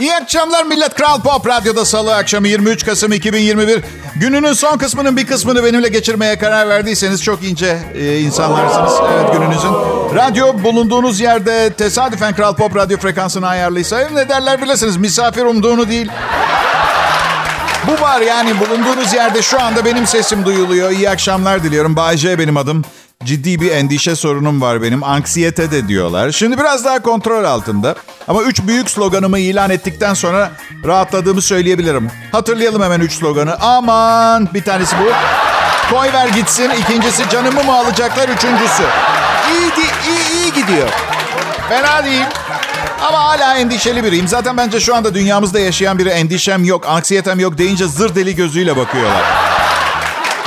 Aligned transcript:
İyi 0.00 0.14
akşamlar 0.14 0.64
millet. 0.64 0.94
Kral 0.94 1.20
Pop 1.20 1.46
Radyo'da 1.46 1.84
salı 1.84 2.14
akşamı 2.14 2.48
23 2.48 2.84
Kasım 2.84 3.12
2021. 3.12 3.80
Gününün 4.16 4.52
son 4.52 4.78
kısmının 4.78 5.16
bir 5.16 5.26
kısmını 5.26 5.64
benimle 5.64 5.88
geçirmeye 5.88 6.38
karar 6.38 6.68
verdiyseniz 6.68 7.22
çok 7.24 7.44
ince 7.44 7.78
e, 7.94 8.18
insanlarsınız. 8.18 8.92
Evet 9.14 9.32
gününüzün. 9.32 9.72
Radyo 10.14 10.62
bulunduğunuz 10.62 11.20
yerde 11.20 11.72
tesadüfen 11.72 12.34
Kral 12.34 12.54
Pop 12.54 12.76
radyo 12.76 12.98
frekansını 12.98 13.48
ayarlıysa 13.48 14.08
ne 14.14 14.28
derler 14.28 14.62
bilirsiniz 14.62 14.96
misafir 14.96 15.42
umduğunu 15.42 15.88
değil. 15.88 16.10
Bu 17.86 18.02
var 18.02 18.20
yani 18.20 18.60
bulunduğunuz 18.60 19.14
yerde 19.14 19.42
şu 19.42 19.62
anda 19.62 19.84
benim 19.84 20.06
sesim 20.06 20.44
duyuluyor. 20.44 20.90
İyi 20.90 21.10
akşamlar 21.10 21.62
diliyorum. 21.62 21.96
Bay 21.96 22.16
J 22.16 22.38
benim 22.38 22.56
adım. 22.56 22.84
Ciddi 23.24 23.60
bir 23.60 23.70
endişe 23.70 24.16
sorunum 24.16 24.60
var 24.60 24.82
benim. 24.82 25.04
Anksiyete 25.04 25.70
de 25.70 25.88
diyorlar. 25.88 26.30
Şimdi 26.30 26.58
biraz 26.58 26.84
daha 26.84 27.02
kontrol 27.02 27.44
altında. 27.44 27.94
Ama 28.28 28.42
üç 28.42 28.62
büyük 28.62 28.90
sloganımı 28.90 29.38
ilan 29.38 29.70
ettikten 29.70 30.14
sonra 30.14 30.50
rahatladığımı 30.84 31.42
söyleyebilirim. 31.42 32.10
Hatırlayalım 32.32 32.82
hemen 32.82 33.00
üç 33.00 33.12
sloganı. 33.12 33.56
Aman 33.60 34.48
bir 34.54 34.62
tanesi 34.64 34.96
bu. 34.98 35.12
Koy 35.94 36.12
ver 36.12 36.28
gitsin. 36.28 36.70
İkincisi 36.70 37.28
canımı 37.28 37.64
mı 37.64 37.72
alacaklar? 37.72 38.28
Üçüncüsü. 38.28 38.82
İyi, 39.52 39.70
iyi, 40.08 40.42
iyi 40.42 40.52
gidiyor. 40.52 40.88
Fena 41.68 42.04
değil. 42.04 42.24
Ama 43.00 43.24
hala 43.24 43.56
endişeli 43.56 44.04
biriyim. 44.04 44.28
Zaten 44.28 44.56
bence 44.56 44.80
şu 44.80 44.96
anda 44.96 45.14
dünyamızda 45.14 45.60
yaşayan 45.60 45.98
biri 45.98 46.08
endişem 46.08 46.64
yok, 46.64 46.86
anksiyetem 46.88 47.40
yok 47.40 47.58
deyince 47.58 47.86
zır 47.86 48.14
deli 48.14 48.36
gözüyle 48.36 48.76
bakıyorlar. 48.76 49.22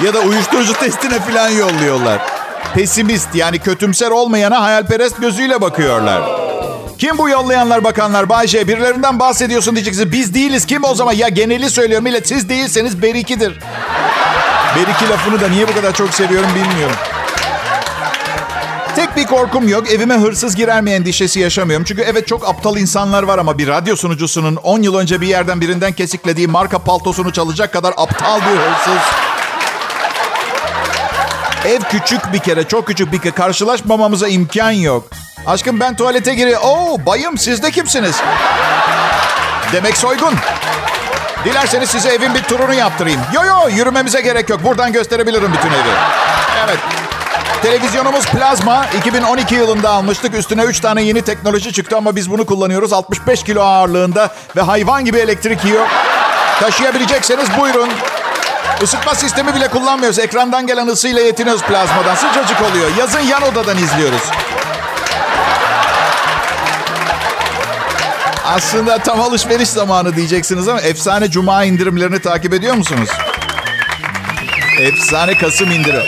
Ya 0.06 0.14
da 0.14 0.20
uyuşturucu 0.20 0.74
testine 0.74 1.20
falan 1.20 1.50
yolluyorlar. 1.50 2.33
Pesimist 2.76 3.36
yani 3.36 3.60
kötümser 3.60 4.12
olmayana 4.12 4.62
hayalperest 4.62 5.22
gözüyle 5.22 5.62
bakıyorlar. 5.62 6.22
Kim 6.98 7.18
bu 7.18 7.30
yollayanlar 7.30 7.84
bakanlar? 7.84 8.30
Bayce 8.30 8.68
birilerinden 8.68 9.20
bahsediyorsun 9.20 9.76
diyeceksiniz. 9.76 10.12
Biz 10.12 10.34
değiliz. 10.34 10.66
Kim 10.66 10.84
o 10.84 10.96
zaman? 10.96 11.14
Ya 11.14 11.30
geneli 11.30 11.70
söylüyorum. 11.70 12.04
Millet 12.04 12.28
siz 12.28 12.50
değilseniz 12.50 13.02
berikidir. 13.02 13.60
Beriki 14.76 15.10
lafını 15.10 15.42
da 15.42 15.48
niye 15.48 15.68
bu 15.68 15.74
kadar 15.74 15.94
çok 15.94 16.14
seviyorum 16.14 16.50
bilmiyorum. 16.56 16.96
Tek 18.96 19.16
bir 19.16 19.26
korkum 19.26 19.68
yok. 19.68 19.92
Evime 19.92 20.16
hırsız 20.18 20.56
girer 20.56 20.82
mi 20.82 20.92
endişesi 20.92 21.40
yaşamıyorum. 21.40 21.86
Çünkü 21.86 22.02
evet 22.02 22.28
çok 22.28 22.50
aptal 22.50 22.78
insanlar 22.78 23.24
var 23.24 23.38
ama 23.38 23.58
bir 23.58 23.68
radyo 23.68 23.96
sunucusunun 23.96 24.56
10 24.56 24.82
yıl 24.82 24.96
önce 24.96 25.22
bir 25.22 25.28
yerden 25.28 25.62
birinden 25.62 25.94
kesiklediği 25.94 26.48
marka 26.48 26.80
paltosunu 26.80 27.34
çalacak 27.34 27.74
kadar 27.74 27.94
aptal 27.98 28.40
bir 28.40 28.58
hırsız. 28.58 29.02
Ev 31.66 31.80
küçük 31.80 32.34
bir 32.34 32.40
kere, 32.40 32.64
çok 32.68 32.88
küçük 32.88 33.12
bir 33.12 33.20
kere. 33.20 33.32
Karşılaşmamamıza 33.36 34.28
imkan 34.28 34.72
yok. 34.72 35.04
Aşkım 35.48 35.80
ben 35.80 35.96
tuvalete 35.96 36.36
giriyorum. 36.36 36.68
Oo 36.68 37.06
bayım 37.06 37.38
siz 37.38 37.64
de 37.64 37.72
kimsiniz? 37.72 38.16
Demek 39.74 39.98
soygun. 39.98 40.34
Dilerseniz 41.46 41.90
size 41.90 42.10
evin 42.10 42.34
bir 42.34 42.44
turunu 42.44 42.74
yaptırayım. 42.74 43.22
Yo 43.34 43.44
yo 43.44 43.70
yürümemize 43.70 44.22
gerek 44.22 44.50
yok. 44.50 44.64
Buradan 44.64 44.92
gösterebilirim 44.94 45.54
bütün 45.54 45.70
evi. 45.70 45.90
Evet. 46.66 46.78
Televizyonumuz 47.62 48.26
plazma. 48.26 48.86
2012 48.98 49.56
yılında 49.56 49.90
almıştık. 49.90 50.36
Üstüne 50.36 50.64
3 50.64 50.80
tane 50.80 51.02
yeni 51.02 51.22
teknoloji 51.22 51.74
çıktı 51.74 51.98
ama 51.98 52.16
biz 52.16 52.32
bunu 52.32 52.46
kullanıyoruz. 52.46 52.94
65 52.94 53.44
kilo 53.44 53.62
ağırlığında 53.62 54.30
ve 54.56 54.62
hayvan 54.62 55.06
gibi 55.06 55.18
elektrik 55.18 55.66
yiyor. 55.66 55.86
Taşıyabilecekseniz 56.60 57.48
buyurun. 57.60 57.90
Isıtma 58.82 59.16
sistemi 59.16 59.56
bile 59.56 59.68
kullanmıyoruz. 59.68 60.20
Ekrandan 60.20 60.68
gelen 60.68 60.88
ısıyla 60.88 61.22
yetiniyoruz 61.22 61.62
plazmadan. 61.64 62.16
Sıcacık 62.16 62.62
oluyor. 62.62 62.90
Yazın 63.00 63.20
yan 63.20 63.42
odadan 63.44 63.78
izliyoruz. 63.78 64.22
Aslında 68.46 68.98
tam 68.98 69.22
alışveriş 69.22 69.70
zamanı 69.70 70.16
diyeceksiniz 70.16 70.68
ama 70.68 70.82
efsane 70.82 71.32
cuma 71.32 71.64
indirimlerini 71.66 72.20
takip 72.20 72.54
ediyor 72.54 72.76
musunuz? 72.76 73.10
Efsane 74.80 75.38
Kasım 75.38 75.72
indirim. 75.72 76.04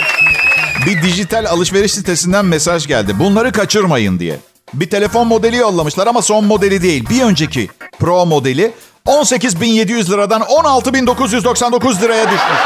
Bir 0.86 1.02
dijital 1.02 1.44
alışveriş 1.44 1.92
sitesinden 1.92 2.44
mesaj 2.44 2.86
geldi. 2.86 3.18
Bunları 3.18 3.52
kaçırmayın 3.52 4.18
diye. 4.18 4.36
Bir 4.74 4.90
telefon 4.90 5.26
modeli 5.26 5.56
yollamışlar 5.56 6.06
ama 6.06 6.22
son 6.22 6.44
modeli 6.44 6.82
değil. 6.82 7.04
Bir 7.10 7.22
önceki 7.22 7.68
Pro 7.98 8.26
modeli 8.26 8.72
18.700 9.06 10.10
liradan 10.10 10.42
16.999 10.42 12.00
liraya 12.00 12.24
düşmüş. 12.24 12.60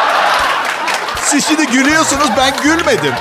Siz 1.23 1.47
şimdi 1.47 1.67
gülüyorsunuz 1.67 2.29
ben 2.37 2.55
gülmedim. 2.63 3.15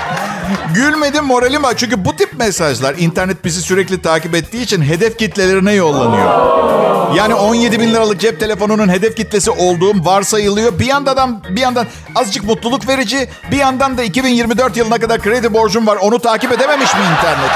Gülmedim 0.74 1.26
moralim 1.26 1.64
var. 1.64 1.74
Çünkü 1.78 2.06
bu 2.06 2.16
tip 2.16 2.40
mesajlar 2.40 2.96
internet 2.98 3.46
bizi 3.46 3.62
sürekli 3.62 4.02
takip 4.02 4.36
ettiği 4.36 4.62
için 4.64 4.82
hedef 4.82 5.18
kitlelerine 5.18 5.74
yollanıyor. 5.74 6.60
Yani 7.16 7.34
17 7.34 7.80
bin 7.80 7.94
liralık 7.94 8.20
cep 8.20 8.40
telefonunun 8.40 8.90
hedef 8.90 9.16
kitlesi 9.16 9.52
olduğum 9.52 10.06
varsayılıyor. 10.06 10.80
Bir 10.80 10.86
yandan 10.86 11.44
bir 11.50 11.62
yandan 11.62 11.86
azıcık 12.16 12.44
mutluluk 12.44 12.88
verici, 12.88 13.30
bir 13.52 13.58
yandan 13.58 13.98
da 13.98 14.04
2024 14.04 14.78
yılına 14.78 14.98
kadar 14.98 15.22
kredi 15.22 15.54
borcum 15.54 15.88
var. 15.88 15.96
Onu 15.96 16.20
takip 16.20 16.52
edememiş 16.52 16.94
mi 16.94 17.00
internet? 17.18 17.52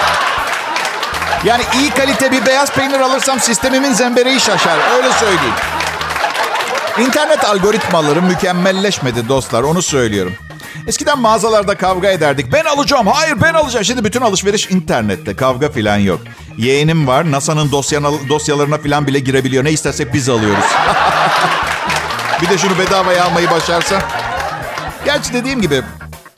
Yani 1.46 1.64
iyi 1.80 1.90
kalite 1.90 2.31
bir 2.31 2.46
beyaz 2.46 2.72
peynir 2.72 3.00
alırsam 3.00 3.40
sistemimin 3.40 3.94
zembereği 3.94 4.40
şaşar. 4.40 4.78
Öyle 4.98 5.12
söyleyeyim. 5.12 5.54
İnternet 7.00 7.46
algoritmaları 7.46 8.22
mükemmelleşmedi 8.22 9.30
dostlar. 9.30 9.64
Onu 9.64 9.82
söylüyorum. 9.82 10.34
Eskiden 10.88 11.20
mağazalarda 11.20 11.78
kavga 11.78 12.09
ederdik. 12.09 12.53
Ben 12.53 12.66
alacağım, 12.66 13.08
hayır 13.08 13.42
ben 13.42 13.53
alacağım. 13.53 13.86
Şimdi 13.86 14.03
bütün 14.03 14.22
alışveriş 14.22 14.72
internette. 14.72 15.36
Kavga 15.36 15.72
falan 15.72 15.98
yok. 15.98 16.20
Yeğenim 16.58 17.08
var. 17.08 17.32
NASA'nın 17.32 17.72
dosyalarına 18.30 18.78
falan 18.78 19.08
bile 19.08 19.20
girebiliyor. 19.20 19.64
Ne 19.64 19.72
istersek 19.72 20.14
biz 20.14 20.30
alıyoruz. 20.30 20.66
bir 22.42 22.50
de 22.50 22.58
şunu 22.58 22.80
bedavaya 22.80 23.26
almayı 23.26 23.52
başarsa. 23.52 24.02
Gerçi 25.06 25.34
dediğim 25.34 25.62
gibi 25.62 25.82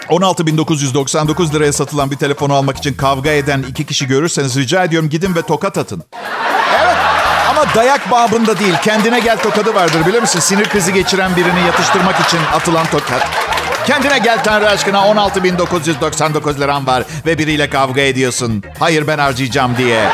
16.999 0.09 1.53
liraya 1.53 1.73
satılan 1.73 2.11
bir 2.11 2.15
telefonu 2.15 2.53
almak 2.53 2.77
için 2.77 2.93
kavga 2.93 3.29
eden 3.29 3.65
iki 3.69 3.85
kişi 3.85 4.07
görürseniz 4.07 4.57
rica 4.57 4.83
ediyorum 4.83 5.09
gidin 5.09 5.35
ve 5.35 5.41
tokat 5.41 5.77
atın. 5.77 6.03
Evet 6.81 6.95
ama 7.49 7.65
dayak 7.75 8.11
babında 8.11 8.59
değil. 8.59 8.75
Kendine 8.83 9.19
gel 9.19 9.37
tokadı 9.37 9.75
vardır 9.75 10.05
bilir 10.05 10.21
misin? 10.21 10.39
Sinir 10.39 10.69
krizi 10.69 10.93
geçiren 10.93 11.35
birini 11.35 11.59
yatıştırmak 11.67 12.19
için 12.27 12.39
atılan 12.55 12.85
tokat. 12.85 13.27
Kendine 13.87 14.19
gel 14.19 14.43
Tanrı 14.43 14.69
aşkına 14.69 14.97
16.999 14.97 16.59
liram 16.59 16.87
var 16.87 17.03
ve 17.25 17.37
biriyle 17.37 17.69
kavga 17.69 18.01
ediyorsun. 18.01 18.63
Hayır 18.79 19.07
ben 19.07 19.17
harcayacağım 19.17 19.77
diye. 19.77 20.09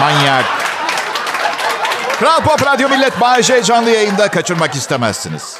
Manyak. 0.00 0.44
Kral 2.20 2.40
Pop 2.40 2.66
Radyo 2.66 2.88
Millet 2.88 3.20
Bayece 3.20 3.62
canlı 3.62 3.90
yayında 3.90 4.28
kaçırmak 4.28 4.74
istemezsiniz. 4.74 5.56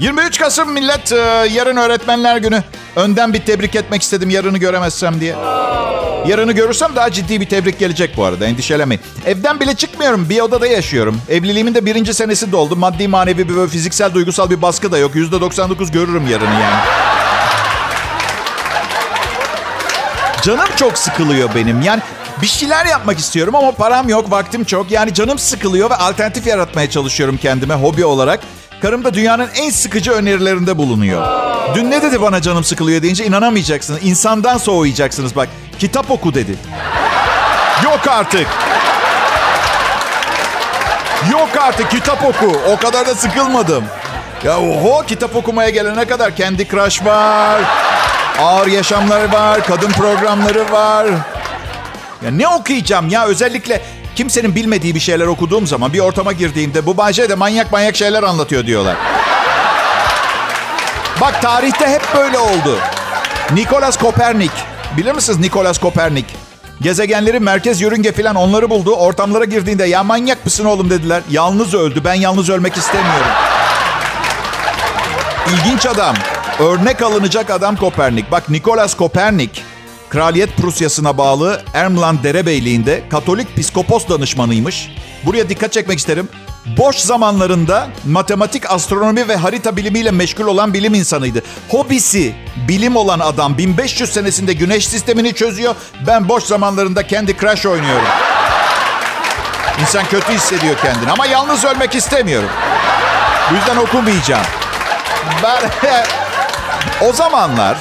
23 0.00 0.38
Kasım 0.38 0.72
millet 0.72 1.12
yarın 1.52 1.76
öğretmenler 1.76 2.36
günü. 2.36 2.62
Önden 2.96 3.32
bir 3.32 3.40
tebrik 3.40 3.74
etmek 3.74 4.02
istedim 4.02 4.30
yarını 4.30 4.58
göremezsem 4.58 5.20
diye. 5.20 5.34
Yarını 6.26 6.52
görürsem 6.52 6.96
daha 6.96 7.10
ciddi 7.12 7.40
bir 7.40 7.48
tebrik 7.48 7.78
gelecek 7.78 8.16
bu 8.16 8.24
arada 8.24 8.46
endişelemeyin. 8.46 9.02
Evden 9.26 9.60
bile 9.60 9.74
çıkmıyorum 9.74 10.28
bir 10.28 10.40
odada 10.40 10.66
yaşıyorum. 10.66 11.20
Evliliğimin 11.28 11.74
de 11.74 11.86
birinci 11.86 12.14
senesi 12.14 12.52
doldu. 12.52 12.76
Maddi 12.76 13.08
manevi 13.08 13.48
bir 13.48 13.68
fiziksel 13.68 14.14
duygusal 14.14 14.50
bir 14.50 14.62
baskı 14.62 14.92
da 14.92 14.98
yok. 14.98 15.14
%99 15.14 15.92
görürüm 15.92 16.26
yarını 16.26 16.54
yani. 16.54 16.84
Canım 20.42 20.68
çok 20.76 20.98
sıkılıyor 20.98 21.48
benim. 21.54 21.82
Yani 21.82 22.02
bir 22.42 22.46
şeyler 22.46 22.86
yapmak 22.86 23.18
istiyorum 23.18 23.54
ama 23.54 23.72
param 23.72 24.08
yok, 24.08 24.30
vaktim 24.30 24.64
çok. 24.64 24.90
Yani 24.90 25.14
canım 25.14 25.38
sıkılıyor 25.38 25.90
ve 25.90 25.94
alternatif 25.94 26.46
yaratmaya 26.46 26.90
çalışıyorum 26.90 27.36
kendime 27.36 27.74
hobi 27.74 28.04
olarak. 28.04 28.40
Karım 28.82 29.04
da 29.04 29.14
dünyanın 29.14 29.48
en 29.56 29.70
sıkıcı 29.70 30.12
önerilerinde 30.12 30.78
bulunuyor. 30.78 31.26
Dün 31.74 31.90
ne 31.90 32.02
dedi 32.02 32.20
bana 32.22 32.42
canım 32.42 32.64
sıkılıyor 32.64 33.02
deyince 33.02 33.24
inanamayacaksınız. 33.26 34.00
İnsandan 34.02 34.58
soğuyacaksınız 34.58 35.36
bak. 35.36 35.48
Kitap 35.78 36.10
oku 36.10 36.34
dedi. 36.34 36.54
Yok 37.84 38.00
artık. 38.08 38.46
Yok 41.32 41.48
artık 41.60 41.90
kitap 41.90 42.24
oku. 42.24 42.60
O 42.72 42.76
kadar 42.76 43.06
da 43.06 43.14
sıkılmadım. 43.14 43.84
Ya 44.44 44.60
oho 44.60 45.02
kitap 45.06 45.36
okumaya 45.36 45.70
gelene 45.70 46.04
kadar 46.04 46.36
kendi 46.36 46.68
crush 46.68 47.04
var. 47.04 47.60
Ağır 48.40 48.66
yaşamları 48.66 49.32
var. 49.32 49.66
Kadın 49.66 49.90
programları 49.90 50.72
var. 50.72 51.06
Ya 52.24 52.30
ne 52.30 52.48
okuyacağım 52.48 53.08
ya 53.08 53.26
özellikle 53.26 53.82
kimsenin 54.18 54.54
bilmediği 54.54 54.94
bir 54.94 55.00
şeyler 55.00 55.26
okuduğum 55.26 55.66
zaman 55.66 55.92
bir 55.92 55.98
ortama 55.98 56.32
girdiğimde 56.32 56.86
bu 56.86 56.96
Bayce 56.96 57.28
de 57.28 57.34
manyak 57.34 57.72
manyak 57.72 57.96
şeyler 57.96 58.22
anlatıyor 58.22 58.66
diyorlar. 58.66 58.96
Bak 61.20 61.42
tarihte 61.42 61.86
hep 61.88 62.02
böyle 62.16 62.38
oldu. 62.38 62.78
Nikolas 63.52 63.96
Kopernik. 63.98 64.50
Bilir 64.96 65.12
misiniz 65.12 65.38
Nikolas 65.38 65.78
Kopernik? 65.78 66.24
Gezegenleri 66.80 67.40
merkez 67.40 67.80
yörünge 67.80 68.12
falan 68.12 68.36
onları 68.36 68.70
buldu. 68.70 68.94
Ortamlara 68.94 69.44
girdiğinde 69.44 69.84
ya 69.84 70.04
manyak 70.04 70.44
mısın 70.44 70.64
oğlum 70.64 70.90
dediler. 70.90 71.22
Yalnız 71.30 71.74
öldü. 71.74 72.04
Ben 72.04 72.14
yalnız 72.14 72.50
ölmek 72.50 72.76
istemiyorum. 72.76 73.30
İlginç 75.52 75.86
adam. 75.86 76.16
Örnek 76.58 77.02
alınacak 77.02 77.50
adam 77.50 77.76
Kopernik. 77.76 78.30
Bak 78.30 78.50
Nikolas 78.50 78.94
Kopernik 78.94 79.64
Kraliyet 80.10 80.56
Prusyası'na 80.56 81.18
bağlı 81.18 81.62
Ermland 81.74 82.24
Derebeyliği'nde 82.24 83.02
Katolik 83.10 83.56
psikopos 83.56 84.08
danışmanıymış. 84.08 84.90
Buraya 85.24 85.48
dikkat 85.48 85.72
çekmek 85.72 85.98
isterim. 85.98 86.28
Boş 86.76 86.96
zamanlarında 86.96 87.88
matematik, 88.06 88.70
astronomi 88.70 89.28
ve 89.28 89.36
harita 89.36 89.76
bilimiyle 89.76 90.10
meşgul 90.10 90.46
olan 90.46 90.74
bilim 90.74 90.94
insanıydı. 90.94 91.42
Hobisi 91.68 92.34
bilim 92.68 92.96
olan 92.96 93.18
adam 93.18 93.58
1500 93.58 94.12
senesinde 94.12 94.52
güneş 94.52 94.88
sistemini 94.88 95.34
çözüyor. 95.34 95.74
Ben 96.06 96.28
boş 96.28 96.44
zamanlarında 96.44 97.06
kendi 97.06 97.36
Crash 97.36 97.66
oynuyorum. 97.66 98.08
İnsan 99.80 100.04
kötü 100.04 100.32
hissediyor 100.32 100.76
kendini 100.82 101.10
ama 101.10 101.26
yalnız 101.26 101.64
ölmek 101.64 101.94
istemiyorum. 101.94 102.50
Bu 103.50 103.54
yüzden 103.54 103.76
okumayacağım. 103.76 104.46
Ben 105.42 105.70
o 107.08 107.12
zamanlar 107.12 107.78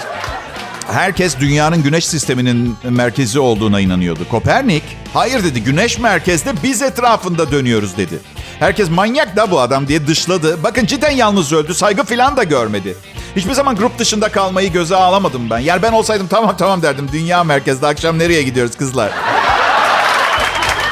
herkes 0.91 1.39
dünyanın 1.39 1.83
güneş 1.83 2.05
sisteminin 2.05 2.77
merkezi 2.83 3.39
olduğuna 3.39 3.79
inanıyordu. 3.79 4.29
Kopernik, 4.31 4.83
hayır 5.13 5.43
dedi 5.43 5.63
güneş 5.63 5.99
merkezde 5.99 6.53
biz 6.63 6.81
etrafında 6.81 7.51
dönüyoruz 7.51 7.97
dedi. 7.97 8.19
Herkes 8.59 8.89
manyak 8.89 9.35
da 9.35 9.51
bu 9.51 9.59
adam 9.59 9.87
diye 9.87 10.07
dışladı. 10.07 10.63
Bakın 10.63 10.85
cidden 10.85 11.11
yalnız 11.11 11.53
öldü. 11.53 11.73
Saygı 11.73 12.03
falan 12.03 12.37
da 12.37 12.43
görmedi. 12.43 12.97
Hiçbir 13.35 13.53
zaman 13.53 13.75
grup 13.75 13.99
dışında 13.99 14.29
kalmayı 14.29 14.71
göze 14.71 14.95
alamadım 14.95 15.49
ben. 15.49 15.59
Yani 15.59 15.81
ben 15.81 15.91
olsaydım 15.91 16.27
tamam 16.27 16.57
tamam 16.57 16.81
derdim. 16.81 17.09
Dünya 17.13 17.43
merkezde 17.43 17.87
akşam 17.87 18.19
nereye 18.19 18.43
gidiyoruz 18.43 18.77
kızlar? 18.77 19.11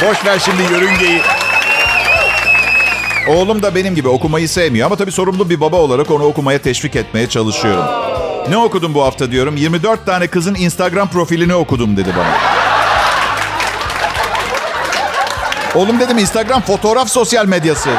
Boş 0.02 0.26
ver 0.26 0.40
şimdi 0.40 0.74
yörüngeyi. 0.74 1.22
Oğlum 3.28 3.64
da 3.64 3.76
benim 3.76 3.96
gibi 3.96 4.08
okumayı 4.08 4.50
sevmiyor 4.50 4.86
ama 4.86 4.96
tabii 4.96 5.12
sorumlu 5.12 5.50
bir 5.50 5.62
baba 5.62 5.76
olarak 5.76 6.12
onu 6.12 6.24
okumaya 6.24 6.62
teşvik 6.62 6.96
etmeye 6.96 7.30
çalışıyorum. 7.30 8.05
Ne 8.50 8.58
okudum 8.58 8.94
bu 8.94 9.04
hafta 9.04 9.32
diyorum. 9.32 9.58
24 9.58 10.06
tane 10.06 10.28
kızın 10.28 10.56
Instagram 10.56 11.08
profilini 11.08 11.56
okudum 11.56 11.98
dedi 11.98 12.10
bana. 12.18 12.38
Oğlum 15.76 16.00
dedim 16.00 16.18
Instagram 16.18 16.62
fotoğraf 16.62 17.10
sosyal 17.10 17.46
medyası. 17.46 17.90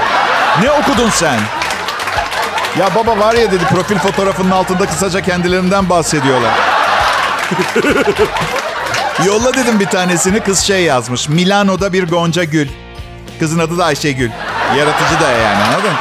Ne 0.62 0.70
okudun 0.70 1.10
sen? 1.10 1.38
Ya 2.78 2.94
baba 2.94 3.18
var 3.18 3.34
ya 3.34 3.52
dedi 3.52 3.64
profil 3.64 3.98
fotoğrafının 3.98 4.50
altında 4.50 4.86
kısaca 4.86 5.20
kendilerinden 5.20 5.90
bahsediyorlar. 5.90 6.52
Yolla 9.26 9.54
dedim 9.54 9.80
bir 9.80 9.86
tanesini 9.86 10.40
kız 10.40 10.60
şey 10.60 10.82
yazmış. 10.82 11.28
Milano'da 11.28 11.92
bir 11.92 12.08
gonca 12.08 12.44
gül. 12.44 12.68
Kızın 13.38 13.58
adı 13.58 13.78
da 13.78 13.84
Ayşegül. 13.84 14.30
Yaratıcı 14.76 15.20
da 15.20 15.30
yani 15.30 15.64
anladın? 15.64 15.92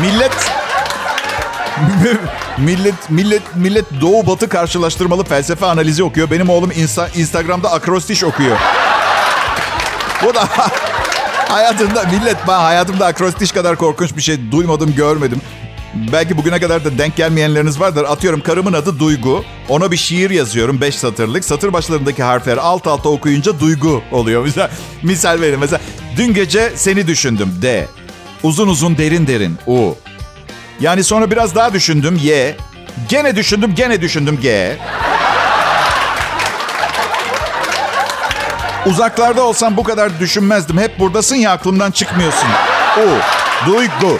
Millet 0.00 0.53
millet 2.58 3.10
millet 3.10 3.56
millet 3.56 3.84
doğu 4.00 4.26
batı 4.26 4.48
karşılaştırmalı 4.48 5.24
felsefe 5.24 5.66
analizi 5.66 6.02
okuyor. 6.02 6.30
Benim 6.30 6.50
oğlum 6.50 6.70
insta, 6.76 7.08
Instagram'da 7.08 7.72
akrostiş 7.72 8.24
okuyor. 8.24 8.56
Bu 10.24 10.34
da 10.34 10.48
hayatımda 11.48 12.04
millet 12.04 12.36
ben 12.48 12.58
hayatımda 12.58 13.06
akrostiş 13.06 13.52
kadar 13.52 13.76
korkunç 13.76 14.16
bir 14.16 14.22
şey 14.22 14.52
duymadım, 14.52 14.94
görmedim. 14.94 15.40
Belki 16.12 16.36
bugüne 16.36 16.60
kadar 16.60 16.84
da 16.84 16.98
denk 16.98 17.16
gelmeyenleriniz 17.16 17.80
vardır. 17.80 18.04
Atıyorum 18.04 18.40
karımın 18.40 18.72
adı 18.72 18.98
Duygu. 18.98 19.44
Ona 19.68 19.90
bir 19.90 19.96
şiir 19.96 20.30
yazıyorum 20.30 20.80
5 20.80 20.94
satırlık. 20.94 21.44
Satır 21.44 21.72
başlarındaki 21.72 22.22
harfler 22.22 22.56
alt 22.56 22.86
alta 22.86 23.08
okuyunca 23.08 23.60
Duygu 23.60 24.02
oluyor. 24.12 24.42
Mesela 24.44 24.70
misal 25.02 25.40
verin. 25.40 25.58
Mesela 25.60 25.80
dün 26.16 26.34
gece 26.34 26.72
seni 26.74 27.06
düşündüm 27.06 27.58
D. 27.62 27.86
Uzun 28.42 28.68
uzun 28.68 28.98
derin 28.98 29.26
derin 29.26 29.58
U. 29.66 29.94
Yani 30.80 31.04
sonra 31.04 31.30
biraz 31.30 31.54
daha 31.54 31.72
düşündüm 31.72 32.20
Y. 32.22 32.56
Gene 33.08 33.36
düşündüm 33.36 33.74
gene 33.74 34.00
düşündüm 34.00 34.38
G. 34.42 34.76
Uzaklarda 38.86 39.42
olsam 39.42 39.76
bu 39.76 39.82
kadar 39.82 40.20
düşünmezdim. 40.20 40.78
Hep 40.78 40.98
buradasın 40.98 41.36
ya 41.36 41.52
aklımdan 41.52 41.90
çıkmıyorsun. 41.90 42.48
U. 42.98 43.08
Duygu. 43.66 44.18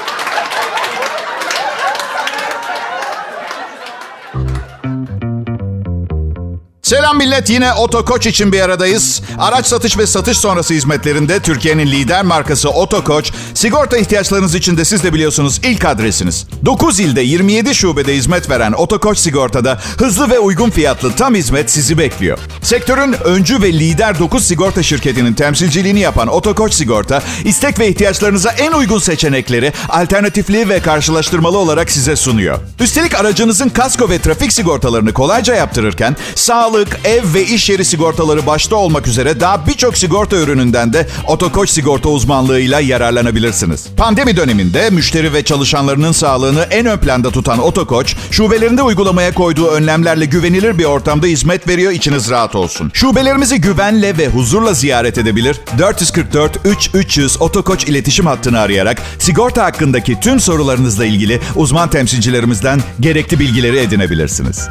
Selam 6.82 7.18
millet 7.18 7.50
yine 7.50 7.72
Otokoç 7.72 8.26
için 8.26 8.52
bir 8.52 8.60
aradayız. 8.60 9.22
Araç 9.38 9.66
satış 9.66 9.98
ve 9.98 10.06
satış 10.06 10.38
sonrası 10.38 10.74
hizmetlerinde 10.74 11.40
Türkiye'nin 11.40 11.86
lider 11.86 12.22
markası 12.22 12.70
Otokoç, 12.70 13.32
sigorta 13.64 13.96
ihtiyaçlarınız 13.96 14.54
için 14.54 14.76
de 14.76 14.84
siz 14.84 15.04
de 15.04 15.12
biliyorsunuz 15.12 15.60
ilk 15.64 15.84
adresiniz. 15.84 16.46
9 16.64 17.00
ilde 17.00 17.20
27 17.20 17.74
şubede 17.74 18.14
hizmet 18.14 18.50
veren 18.50 18.72
Otokoç 18.72 19.18
Sigorta'da 19.18 19.78
hızlı 19.98 20.30
ve 20.30 20.38
uygun 20.38 20.70
fiyatlı 20.70 21.12
tam 21.12 21.34
hizmet 21.34 21.70
sizi 21.70 21.98
bekliyor. 21.98 22.38
Sektörün 22.62 23.12
öncü 23.24 23.62
ve 23.62 23.72
lider 23.72 24.18
9 24.18 24.46
sigorta 24.46 24.82
şirketinin 24.82 25.34
temsilciliğini 25.34 26.00
yapan 26.00 26.28
Otokoç 26.28 26.74
Sigorta, 26.74 27.22
istek 27.44 27.78
ve 27.78 27.88
ihtiyaçlarınıza 27.88 28.50
en 28.50 28.72
uygun 28.72 28.98
seçenekleri 28.98 29.72
alternatifli 29.88 30.68
ve 30.68 30.80
karşılaştırmalı 30.80 31.58
olarak 31.58 31.90
size 31.90 32.16
sunuyor. 32.16 32.58
Üstelik 32.80 33.14
aracınızın 33.14 33.68
kasko 33.68 34.10
ve 34.10 34.18
trafik 34.18 34.52
sigortalarını 34.52 35.12
kolayca 35.12 35.54
yaptırırken 35.54 36.16
sağlık, 36.34 37.00
ev 37.04 37.34
ve 37.34 37.44
iş 37.44 37.70
yeri 37.70 37.84
sigortaları 37.84 38.46
başta 38.46 38.76
olmak 38.76 39.06
üzere 39.06 39.40
daha 39.40 39.66
birçok 39.66 39.98
sigorta 39.98 40.36
ürününden 40.36 40.92
de 40.92 41.08
Otokoç 41.26 41.70
sigorta 41.70 42.08
uzmanlığıyla 42.08 42.80
yararlanabilirsiniz. 42.80 43.53
Pandemi 43.96 44.36
döneminde 44.36 44.90
müşteri 44.90 45.32
ve 45.32 45.42
çalışanlarının 45.42 46.12
sağlığını 46.12 46.60
en 46.60 46.86
ön 46.86 46.98
planda 46.98 47.30
tutan 47.30 47.58
Otokoç, 47.58 48.16
şubelerinde 48.30 48.82
uygulamaya 48.82 49.34
koyduğu 49.34 49.66
önlemlerle 49.66 50.24
güvenilir 50.24 50.78
bir 50.78 50.84
ortamda 50.84 51.26
hizmet 51.26 51.68
veriyor, 51.68 51.92
içiniz 51.92 52.30
rahat 52.30 52.54
olsun. 52.54 52.90
Şubelerimizi 52.94 53.60
güvenle 53.60 54.18
ve 54.18 54.28
huzurla 54.28 54.72
ziyaret 54.72 55.18
edebilir, 55.18 55.60
444 55.78 56.58
3300 56.64 57.42
Otokoç 57.42 57.84
iletişim 57.84 58.26
hattını 58.26 58.60
arayarak 58.60 59.02
sigorta 59.18 59.64
hakkındaki 59.64 60.20
tüm 60.20 60.40
sorularınızla 60.40 61.04
ilgili 61.04 61.40
uzman 61.54 61.90
temsilcilerimizden 61.90 62.80
gerekli 63.00 63.38
bilgileri 63.38 63.78
edinebilirsiniz. 63.78 64.68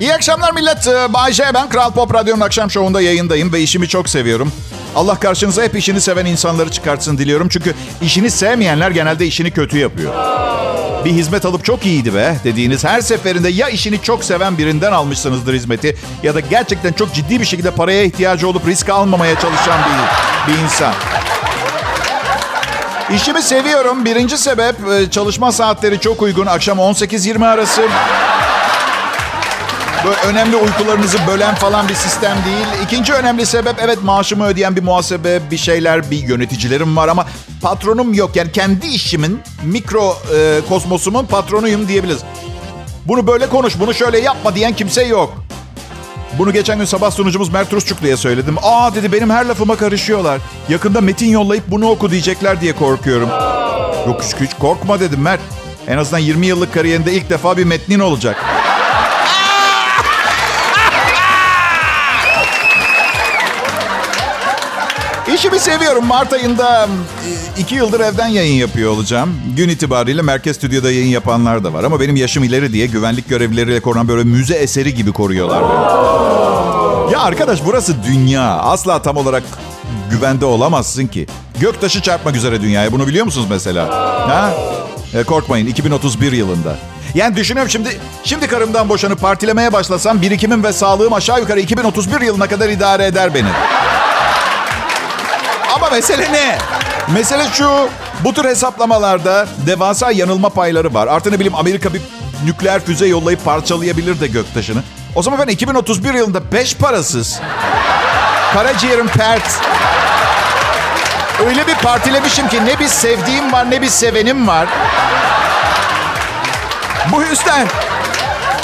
İyi 0.00 0.14
akşamlar 0.14 0.52
millet. 0.52 0.86
Ee, 0.86 1.12
Bay 1.12 1.32
J 1.32 1.44
ben. 1.54 1.68
Kral 1.68 1.92
Pop 1.92 2.14
Radyo'nun 2.14 2.40
akşam 2.40 2.70
şovunda 2.70 3.00
yayındayım 3.00 3.52
ve 3.52 3.60
işimi 3.60 3.88
çok 3.88 4.08
seviyorum. 4.08 4.52
Allah 4.96 5.20
karşınıza 5.20 5.62
hep 5.62 5.76
işini 5.76 6.00
seven 6.00 6.26
insanları 6.26 6.70
çıkartsın 6.70 7.18
diliyorum. 7.18 7.48
Çünkü 7.48 7.74
işini 8.02 8.30
sevmeyenler 8.30 8.90
genelde 8.90 9.26
işini 9.26 9.50
kötü 9.50 9.78
yapıyor. 9.78 10.14
Bir 11.04 11.10
hizmet 11.10 11.44
alıp 11.44 11.64
çok 11.64 11.86
iyiydi 11.86 12.14
be 12.14 12.36
dediğiniz 12.44 12.84
her 12.84 13.00
seferinde 13.00 13.48
ya 13.48 13.68
işini 13.68 14.02
çok 14.02 14.24
seven 14.24 14.58
birinden 14.58 14.92
almışsınızdır 14.92 15.54
hizmeti 15.54 15.96
ya 16.22 16.34
da 16.34 16.40
gerçekten 16.40 16.92
çok 16.92 17.14
ciddi 17.14 17.40
bir 17.40 17.44
şekilde 17.44 17.70
paraya 17.70 18.02
ihtiyacı 18.02 18.48
olup 18.48 18.66
risk 18.66 18.88
almamaya 18.88 19.40
çalışan 19.40 19.80
bir, 19.80 20.52
bir 20.52 20.58
insan. 20.58 20.92
İşimi 23.14 23.42
seviyorum. 23.42 24.04
Birinci 24.04 24.38
sebep 24.38 24.74
e, 24.88 25.10
çalışma 25.10 25.52
saatleri 25.52 26.00
çok 26.00 26.22
uygun. 26.22 26.46
Akşam 26.46 26.78
18-20 26.78 27.46
arası. 27.46 27.82
Böyle 30.06 30.20
önemli 30.20 30.56
uykularınızı 30.56 31.18
bölen 31.28 31.54
falan 31.54 31.88
bir 31.88 31.94
sistem 31.94 32.36
değil. 32.46 32.84
İkinci 32.84 33.12
önemli 33.12 33.46
sebep 33.46 33.74
evet 33.80 34.02
maaşımı 34.02 34.46
ödeyen 34.46 34.76
bir 34.76 34.82
muhasebe, 34.82 35.50
bir 35.50 35.56
şeyler, 35.56 36.10
bir 36.10 36.28
yöneticilerim 36.28 36.96
var 36.96 37.08
ama 37.08 37.26
patronum 37.62 38.14
yok. 38.14 38.36
Yani 38.36 38.52
kendi 38.52 38.86
işimin, 38.86 39.40
mikro 39.64 40.16
e, 40.36 40.60
kosmosumun 40.68 41.26
patronuyum 41.26 41.88
diyebiliriz. 41.88 42.20
Bunu 43.06 43.26
böyle 43.26 43.48
konuş, 43.48 43.80
bunu 43.80 43.94
şöyle 43.94 44.18
yapma 44.18 44.54
diyen 44.54 44.72
kimse 44.72 45.04
yok. 45.04 45.34
Bunu 46.38 46.52
geçen 46.52 46.78
gün 46.78 46.84
sabah 46.84 47.10
sunucumuz 47.10 47.52
Mert 47.52 47.72
Rusçuklu'ya 47.72 48.16
söyledim. 48.16 48.56
Aa 48.62 48.94
dedi 48.94 49.12
benim 49.12 49.30
her 49.30 49.46
lafıma 49.46 49.76
karışıyorlar. 49.76 50.40
Yakında 50.68 51.00
metin 51.00 51.30
yollayıp 51.30 51.64
bunu 51.68 51.88
oku 51.88 52.10
diyecekler 52.10 52.60
diye 52.60 52.72
korkuyorum. 52.72 53.28
Yok 54.06 54.22
hiç 54.40 54.54
korkma 54.54 55.00
dedim 55.00 55.20
Mert. 55.20 55.40
En 55.88 55.98
azından 55.98 56.18
20 56.18 56.46
yıllık 56.46 56.74
kariyerinde 56.74 57.12
ilk 57.12 57.30
defa 57.30 57.56
bir 57.56 57.64
metnin 57.64 58.00
olacak. 58.00 58.36
İşimi 65.36 65.60
seviyorum. 65.60 66.06
Mart 66.06 66.32
ayında 66.32 66.88
iki 67.58 67.74
yıldır 67.74 68.00
evden 68.00 68.26
yayın 68.26 68.54
yapıyor 68.54 68.90
olacağım. 68.90 69.34
Gün 69.56 69.68
itibariyle 69.68 70.22
merkez 70.22 70.56
stüdyoda 70.56 70.90
yayın 70.90 71.06
yapanlar 71.08 71.64
da 71.64 71.72
var. 71.72 71.84
Ama 71.84 72.00
benim 72.00 72.16
yaşım 72.16 72.44
ileri 72.44 72.72
diye 72.72 72.86
güvenlik 72.86 73.28
görevlileriyle 73.28 73.80
korunan 73.80 74.08
böyle 74.08 74.24
müze 74.24 74.54
eseri 74.54 74.94
gibi 74.94 75.12
koruyorlar 75.12 75.62
beni. 75.62 77.12
Ya 77.12 77.20
arkadaş 77.20 77.58
burası 77.66 77.94
dünya. 78.04 78.42
Asla 78.42 79.02
tam 79.02 79.16
olarak 79.16 79.42
güvende 80.10 80.44
olamazsın 80.44 81.06
ki. 81.06 81.26
Göktaşı 81.60 82.02
çarpmak 82.02 82.36
üzere 82.36 82.60
dünyaya. 82.62 82.92
Bunu 82.92 83.06
biliyor 83.06 83.24
musunuz 83.24 83.46
mesela? 83.50 83.88
Ha? 84.28 84.54
E, 85.14 85.22
korkmayın 85.22 85.66
2031 85.66 86.32
yılında. 86.32 86.76
Yani 87.14 87.36
düşünüyorum 87.36 87.70
şimdi 87.70 87.88
şimdi 88.24 88.46
karımdan 88.46 88.88
boşanıp 88.88 89.20
partilemeye 89.20 89.72
başlasam 89.72 90.22
birikimim 90.22 90.64
ve 90.64 90.72
sağlığım 90.72 91.12
aşağı 91.12 91.40
yukarı 91.40 91.60
2031 91.60 92.20
yılına 92.20 92.46
kadar 92.46 92.68
idare 92.68 93.06
eder 93.06 93.34
beni. 93.34 93.48
Ama 95.86 95.94
mesele 95.94 96.32
ne? 96.32 96.58
Mesele 97.14 97.44
şu. 97.52 97.88
Bu 98.24 98.34
tür 98.34 98.44
hesaplamalarda 98.44 99.46
devasa 99.66 100.10
yanılma 100.10 100.48
payları 100.48 100.94
var. 100.94 101.06
Artı 101.06 101.32
ne 101.32 101.34
bileyim 101.34 101.54
Amerika 101.54 101.94
bir 101.94 102.02
nükleer 102.44 102.84
füze 102.84 103.06
yollayıp 103.06 103.44
parçalayabilir 103.44 104.20
de 104.20 104.26
göktaşını. 104.26 104.82
O 105.14 105.22
zaman 105.22 105.40
ben 105.40 105.52
2031 105.52 106.14
yılında 106.14 106.52
beş 106.52 106.76
parasız, 106.76 107.40
karaciğerim 108.52 109.08
pert, 109.08 109.60
öyle 111.46 111.66
bir 111.66 111.74
partilemişim 111.74 112.48
ki 112.48 112.64
ne 112.64 112.78
bir 112.78 112.88
sevdiğim 112.88 113.52
var 113.52 113.70
ne 113.70 113.82
bir 113.82 113.88
sevenim 113.88 114.48
var. 114.48 114.68
Bu 117.12 117.22
yüzden 117.22 117.68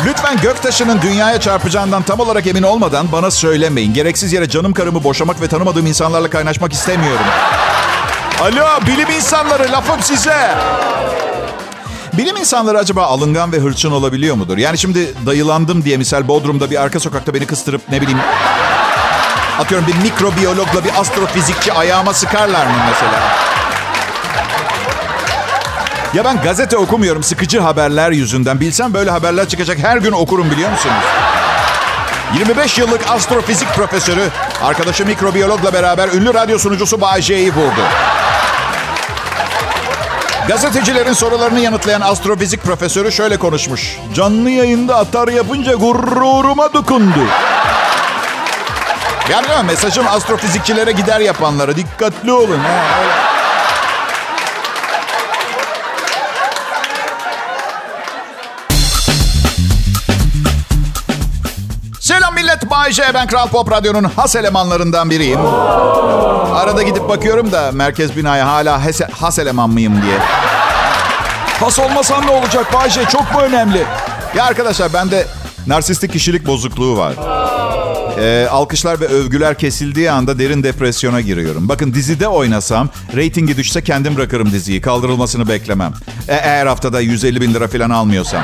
lütfen 0.06 0.36
göktaşının 0.40 1.02
dünyaya 1.02 1.40
çarpacağından 1.40 2.02
tam 2.02 2.20
olarak 2.20 2.46
emin 2.46 2.62
olmadan 2.62 3.12
bana 3.12 3.30
söylemeyin. 3.30 3.94
Gereksiz 3.94 4.32
yere 4.32 4.48
canım 4.48 4.72
karımı 4.72 5.04
boşamak 5.04 5.40
ve 5.40 5.48
tanımadığım 5.48 5.86
insanlarla 5.86 6.30
kaynaşmak 6.30 6.72
istemiyorum. 6.72 7.26
Alo 8.40 8.86
bilim 8.86 9.10
insanları 9.10 9.72
lafım 9.72 10.02
size. 10.02 10.54
Bilim 12.12 12.36
insanları 12.36 12.78
acaba 12.78 13.02
alıngan 13.02 13.52
ve 13.52 13.58
hırçın 13.58 13.90
olabiliyor 13.90 14.36
mudur? 14.36 14.58
Yani 14.58 14.78
şimdi 14.78 15.14
dayılandım 15.26 15.84
diye 15.84 15.96
misal 15.96 16.28
Bodrum'da 16.28 16.70
bir 16.70 16.82
arka 16.82 17.00
sokakta 17.00 17.34
beni 17.34 17.46
kıstırıp 17.46 17.80
ne 17.90 18.00
bileyim... 18.00 18.20
Atıyorum 19.60 19.86
bir 19.86 19.94
mikrobiyologla 19.96 20.84
bir 20.84 21.00
astrofizikçi 21.00 21.72
ayağıma 21.72 22.14
sıkarlar 22.14 22.66
mı 22.66 22.72
mesela? 22.90 23.20
Ya 26.14 26.24
ben 26.24 26.42
gazete 26.42 26.76
okumuyorum 26.76 27.22
sıkıcı 27.22 27.60
haberler 27.60 28.10
yüzünden. 28.10 28.60
Bilsem 28.60 28.94
böyle 28.94 29.10
haberler 29.10 29.48
çıkacak 29.48 29.78
her 29.78 29.96
gün 29.96 30.12
okurum 30.12 30.50
biliyor 30.50 30.70
musunuz? 30.70 31.04
25 32.38 32.78
yıllık 32.78 33.10
astrofizik 33.10 33.68
profesörü, 33.74 34.28
arkadaşı 34.62 35.06
mikrobiyologla 35.06 35.72
beraber 35.72 36.08
ünlü 36.08 36.34
radyo 36.34 36.58
sunucusu 36.58 37.00
Bay 37.00 37.22
J'yi 37.22 37.54
vurdu. 37.54 37.80
Gazetecilerin 40.48 41.12
sorularını 41.12 41.60
yanıtlayan 41.60 42.00
astrofizik 42.00 42.62
profesörü 42.62 43.12
şöyle 43.12 43.36
konuşmuş. 43.36 43.98
Canlı 44.14 44.50
yayında 44.50 44.96
atar 44.96 45.28
yapınca 45.28 45.74
gururuma 45.74 46.72
dokundu. 46.72 47.26
Yani 49.30 49.46
mesajım 49.66 50.06
astrofizikçilere 50.08 50.92
gider 50.92 51.20
yapanlara. 51.20 51.76
Dikkatli 51.76 52.32
olun. 52.32 52.58
Ha, 52.58 53.00
öyle. 53.02 53.31
J. 62.90 63.02
Ben 63.14 63.26
Kral 63.26 63.48
Pop 63.48 63.70
Radyo'nun 63.70 64.04
has 64.04 64.36
elemanlarından 64.36 65.10
biriyim. 65.10 65.40
Arada 66.54 66.82
gidip 66.82 67.08
bakıyorum 67.08 67.52
da 67.52 67.70
merkez 67.72 68.16
binaya 68.16 68.46
hala 68.46 68.80
has 69.20 69.38
eleman 69.38 69.70
mıyım 69.70 70.02
diye. 70.02 70.18
Has 71.60 71.78
olmasan 71.78 72.26
ne 72.26 72.30
olacak 72.30 72.66
J? 72.90 73.04
Çok 73.04 73.34
mu 73.34 73.40
önemli? 73.40 73.84
Ya 74.36 74.44
arkadaşlar 74.44 74.92
bende 74.92 75.26
narsistik 75.66 76.12
kişilik 76.12 76.46
bozukluğu 76.46 76.96
var. 76.98 77.12
Ee, 78.18 78.48
alkışlar 78.50 79.00
ve 79.00 79.06
övgüler 79.06 79.58
kesildiği 79.58 80.10
anda 80.10 80.38
derin 80.38 80.62
depresyona 80.62 81.20
giriyorum. 81.20 81.68
Bakın 81.68 81.94
dizide 81.94 82.28
oynasam, 82.28 82.88
reytingi 83.16 83.56
düşse 83.56 83.84
kendim 83.84 84.16
bırakırım 84.16 84.52
diziyi. 84.52 84.80
Kaldırılmasını 84.80 85.48
beklemem. 85.48 85.92
E- 86.28 86.34
eğer 86.34 86.66
haftada 86.66 87.00
150 87.00 87.40
bin 87.40 87.54
lira 87.54 87.68
falan 87.68 87.90
almıyorsam. 87.90 88.42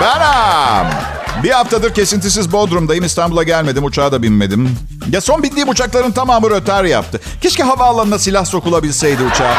Benim. 0.00 1.17
Bir 1.42 1.50
haftadır 1.50 1.94
kesintisiz 1.94 2.52
Bodrum'dayım. 2.52 3.04
İstanbul'a 3.04 3.42
gelmedim. 3.42 3.84
Uçağa 3.84 4.12
da 4.12 4.22
binmedim. 4.22 4.78
Ya 5.10 5.20
son 5.20 5.42
bindiğim 5.42 5.68
uçakların 5.68 6.10
tamamı 6.12 6.50
rötar 6.50 6.84
yaptı. 6.84 7.20
Keşke 7.40 7.62
havaalanına 7.62 8.18
silah 8.18 8.44
sokulabilseydi 8.44 9.22
uçağa. 9.22 9.54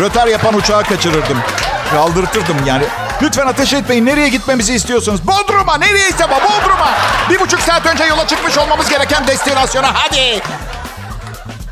Rötar 0.00 0.26
yapan 0.26 0.54
uçağı 0.54 0.84
kaçırırdım. 0.84 1.38
Kaldırtırdım 1.90 2.56
yani. 2.66 2.84
Lütfen 3.22 3.46
ateş 3.46 3.72
etmeyin. 3.72 4.06
Nereye 4.06 4.28
gitmemizi 4.28 4.74
istiyorsunuz? 4.74 5.20
Bodrum'a. 5.26 5.78
Nereye 5.78 6.08
ise 6.08 6.24
Bodrum'a. 6.30 6.90
Bir 7.30 7.40
buçuk 7.40 7.60
saat 7.60 7.86
önce 7.86 8.04
yola 8.04 8.26
çıkmış 8.26 8.58
olmamız 8.58 8.88
gereken 8.88 9.26
destinasyona. 9.26 9.90
Hadi. 9.94 10.42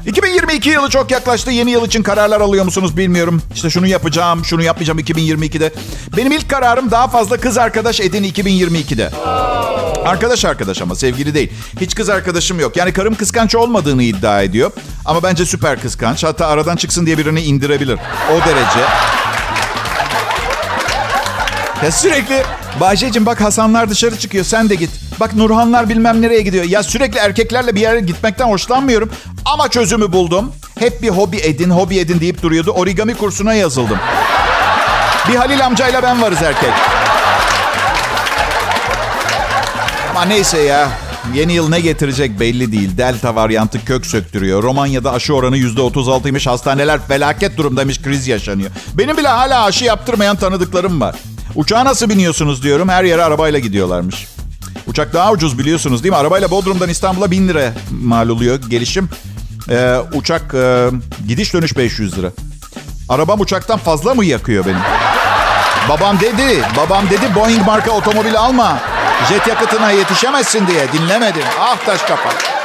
2022 0.06 0.68
yılı 0.68 0.90
çok 0.90 1.10
yaklaştı. 1.10 1.50
Yeni 1.50 1.70
yıl 1.70 1.86
için 1.86 2.02
kararlar 2.02 2.40
alıyor 2.40 2.64
musunuz 2.64 2.96
bilmiyorum. 2.96 3.42
İşte 3.54 3.70
şunu 3.70 3.86
yapacağım, 3.86 4.44
şunu 4.44 4.62
yapmayacağım 4.62 4.98
2022'de. 4.98 5.72
Benim 6.16 6.32
ilk 6.32 6.48
kararım 6.48 6.90
daha 6.90 7.08
fazla 7.08 7.36
kız 7.36 7.58
arkadaş 7.58 8.00
edin 8.00 8.24
2022'de. 8.24 9.10
Arkadaş 10.04 10.44
arkadaş 10.44 10.82
ama 10.82 10.94
sevgili 10.94 11.34
değil. 11.34 11.52
Hiç 11.80 11.94
kız 11.94 12.08
arkadaşım 12.08 12.60
yok. 12.60 12.76
Yani 12.76 12.92
karım 12.92 13.14
kıskanç 13.14 13.54
olmadığını 13.54 14.02
iddia 14.02 14.42
ediyor. 14.42 14.70
Ama 15.04 15.22
bence 15.22 15.46
süper 15.46 15.80
kıskanç. 15.82 16.24
Hatta 16.24 16.46
aradan 16.46 16.76
çıksın 16.76 17.06
diye 17.06 17.18
birini 17.18 17.42
indirebilir. 17.42 17.98
O 18.32 18.46
derece. 18.46 18.80
Ya 21.84 21.90
sürekli 21.92 22.42
Bahçeciğim 22.80 23.26
bak 23.26 23.40
Hasanlar 23.40 23.90
dışarı 23.90 24.18
çıkıyor 24.18 24.44
sen 24.44 24.68
de 24.68 24.74
git. 24.74 24.90
Bak 25.20 25.34
Nurhanlar 25.36 25.88
bilmem 25.88 26.22
nereye 26.22 26.40
gidiyor. 26.40 26.64
Ya 26.64 26.82
sürekli 26.82 27.18
erkeklerle 27.18 27.74
bir 27.74 27.80
yere 27.80 28.00
gitmekten 28.00 28.48
hoşlanmıyorum. 28.48 29.10
Ama 29.44 29.68
çözümü 29.68 30.12
buldum. 30.12 30.52
Hep 30.78 31.02
bir 31.02 31.08
hobi 31.08 31.36
edin, 31.36 31.70
hobi 31.70 31.98
edin 31.98 32.20
deyip 32.20 32.42
duruyordu. 32.42 32.70
Origami 32.70 33.14
kursuna 33.14 33.54
yazıldım. 33.54 33.98
Bir 35.28 35.34
Halil 35.36 35.66
amcayla 35.66 36.02
ben 36.02 36.22
varız 36.22 36.42
erkek. 36.42 36.72
Ama 40.10 40.24
neyse 40.24 40.58
ya. 40.58 40.88
Yeni 41.34 41.52
yıl 41.52 41.68
ne 41.68 41.80
getirecek 41.80 42.40
belli 42.40 42.72
değil. 42.72 42.98
Delta 42.98 43.34
varyantı 43.34 43.84
kök 43.84 44.06
söktürüyor. 44.06 44.62
Romanya'da 44.62 45.12
aşı 45.12 45.34
oranı 45.34 45.56
%36'ymış. 45.56 46.50
Hastaneler 46.50 47.00
felaket 47.08 47.56
durumdaymış. 47.56 48.02
Kriz 48.02 48.28
yaşanıyor. 48.28 48.70
Benim 48.94 49.16
bile 49.16 49.28
hala 49.28 49.64
aşı 49.64 49.84
yaptırmayan 49.84 50.36
tanıdıklarım 50.36 51.00
var. 51.00 51.14
Uçağa 51.60 51.84
nasıl 51.84 52.10
biniyorsunuz 52.10 52.62
diyorum. 52.62 52.88
Her 52.88 53.04
yere 53.04 53.24
arabayla 53.24 53.58
gidiyorlarmış. 53.58 54.26
Uçak 54.86 55.12
daha 55.12 55.32
ucuz 55.32 55.58
biliyorsunuz 55.58 56.02
değil 56.04 56.12
mi? 56.12 56.16
Arabayla 56.16 56.50
Bodrum'dan 56.50 56.88
İstanbul'a 56.88 57.30
1000 57.30 57.48
lira 57.48 57.72
mal 57.90 58.28
oluyor 58.28 58.60
gelişim. 58.68 59.08
Ee, 59.70 59.96
uçak 60.14 60.54
e, 60.54 60.88
gidiş 61.28 61.54
dönüş 61.54 61.76
500 61.76 62.18
lira. 62.18 62.30
Arabam 63.08 63.40
uçaktan 63.40 63.78
fazla 63.78 64.14
mı 64.14 64.24
yakıyor 64.24 64.66
benim? 64.66 64.80
Babam 65.88 66.20
dedi, 66.20 66.62
babam 66.76 67.10
dedi 67.10 67.34
Boeing 67.34 67.66
marka 67.66 67.90
otomobil 67.90 68.38
alma. 68.38 68.78
Jet 69.28 69.46
yakıtına 69.46 69.90
yetişemezsin 69.90 70.66
diye 70.66 70.92
dinlemedim. 70.92 71.44
Ah 71.60 71.76
taş 71.86 72.02
kafa. 72.02 72.59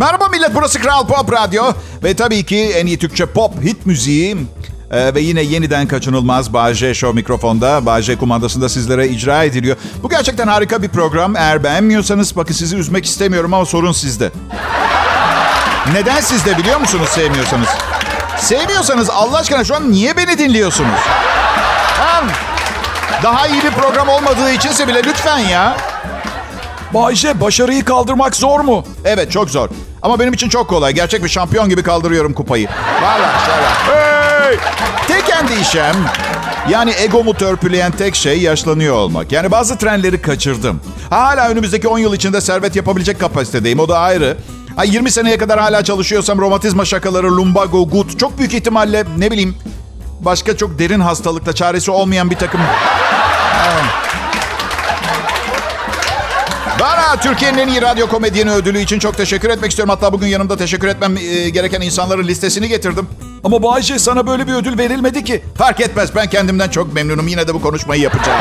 Merhaba 0.00 0.28
millet 0.28 0.54
burası 0.54 0.80
Kral 0.80 1.06
Pop 1.06 1.32
Radyo. 1.32 1.64
Ve 2.04 2.14
tabii 2.14 2.44
ki 2.44 2.72
en 2.76 2.86
iyi 2.86 2.98
Türkçe 2.98 3.26
pop 3.26 3.62
hit 3.62 3.86
müziği. 3.86 4.36
Ee, 4.90 5.14
ve 5.14 5.20
yine 5.20 5.42
yeniden 5.42 5.88
kaçınılmaz 5.88 6.52
Bahçe 6.52 6.94
Show 6.94 7.14
mikrofonda, 7.14 7.86
Bahçe 7.86 8.16
kumandasında 8.16 8.68
sizlere 8.68 9.08
icra 9.08 9.44
ediliyor. 9.44 9.76
Bu 10.02 10.08
gerçekten 10.08 10.46
harika 10.46 10.82
bir 10.82 10.88
program. 10.88 11.36
Eğer 11.36 11.64
beğenmiyorsanız 11.64 12.36
bakın 12.36 12.54
sizi 12.54 12.76
üzmek 12.76 13.04
istemiyorum 13.04 13.54
ama 13.54 13.64
sorun 13.64 13.92
sizde. 13.92 14.30
Neden 15.92 16.20
sizde 16.20 16.58
biliyor 16.58 16.80
musunuz 16.80 17.08
sevmiyorsanız? 17.08 17.68
Sevmiyorsanız 18.38 19.10
Allah 19.10 19.36
aşkına 19.36 19.64
şu 19.64 19.76
an 19.76 19.92
niye 19.92 20.16
beni 20.16 20.38
dinliyorsunuz? 20.38 21.00
Ha? 21.98 22.24
Daha 23.22 23.46
iyi 23.46 23.62
bir 23.62 23.70
program 23.70 24.08
olmadığı 24.08 24.52
içinse 24.52 24.88
bile 24.88 25.02
lütfen 25.04 25.38
ya. 25.38 25.76
Bayşe 26.94 27.40
başarıyı 27.40 27.84
kaldırmak 27.84 28.36
zor 28.36 28.60
mu? 28.60 28.84
Evet 29.04 29.32
çok 29.32 29.50
zor. 29.50 29.68
Ama 30.02 30.18
benim 30.18 30.32
için 30.32 30.48
çok 30.48 30.68
kolay. 30.68 30.92
Gerçek 30.92 31.24
bir 31.24 31.28
şampiyon 31.28 31.68
gibi 31.68 31.82
kaldırıyorum 31.82 32.32
kupayı. 32.32 32.68
Valla 33.02 33.32
şöyle. 33.46 33.96
Hey! 33.98 34.58
Tek 35.08 35.30
endişem 35.30 35.96
yani 36.68 36.92
egomu 36.98 37.34
törpüleyen 37.34 37.92
tek 37.92 38.14
şey 38.14 38.40
yaşlanıyor 38.40 38.96
olmak. 38.96 39.32
Yani 39.32 39.50
bazı 39.50 39.78
trenleri 39.78 40.22
kaçırdım. 40.22 40.80
Hala 41.10 41.48
önümüzdeki 41.48 41.88
10 41.88 41.98
yıl 41.98 42.14
içinde 42.14 42.40
servet 42.40 42.76
yapabilecek 42.76 43.20
kapasitedeyim. 43.20 43.80
O 43.80 43.88
da 43.88 43.98
ayrı. 43.98 44.36
Ay 44.76 44.94
20 44.94 45.10
seneye 45.10 45.38
kadar 45.38 45.60
hala 45.60 45.84
çalışıyorsam 45.84 46.38
romatizma 46.38 46.84
şakaları, 46.84 47.36
lumbago, 47.36 47.88
gut 47.88 48.18
çok 48.18 48.38
büyük 48.38 48.54
ihtimalle 48.54 49.04
ne 49.18 49.30
bileyim 49.30 49.56
başka 50.20 50.56
çok 50.56 50.78
derin 50.78 51.00
hastalıkta 51.00 51.52
çaresi 51.52 51.90
olmayan 51.90 52.30
bir 52.30 52.36
takım... 52.36 52.60
Bana 56.80 57.16
Türkiye'nin 57.16 57.58
en 57.58 57.68
iyi 57.68 57.82
radyo 57.82 58.06
komedyeni 58.06 58.50
ödülü 58.50 58.78
için 58.80 58.98
çok 58.98 59.16
teşekkür 59.16 59.50
etmek 59.50 59.70
istiyorum. 59.70 59.94
Hatta 59.94 60.12
bugün 60.12 60.26
yanımda 60.26 60.56
teşekkür 60.56 60.88
etmem 60.88 61.16
e, 61.16 61.50
gereken 61.50 61.80
insanların 61.80 62.26
listesini 62.26 62.68
getirdim. 62.68 63.08
Ama 63.44 63.62
Bayce 63.62 63.98
sana 63.98 64.26
böyle 64.26 64.46
bir 64.46 64.52
ödül 64.52 64.78
verilmedi 64.78 65.24
ki. 65.24 65.42
Fark 65.58 65.80
etmez 65.80 66.14
ben 66.14 66.30
kendimden 66.30 66.68
çok 66.68 66.94
memnunum. 66.94 67.28
Yine 67.28 67.48
de 67.48 67.54
bu 67.54 67.62
konuşmayı 67.62 68.02
yapacağım. 68.02 68.38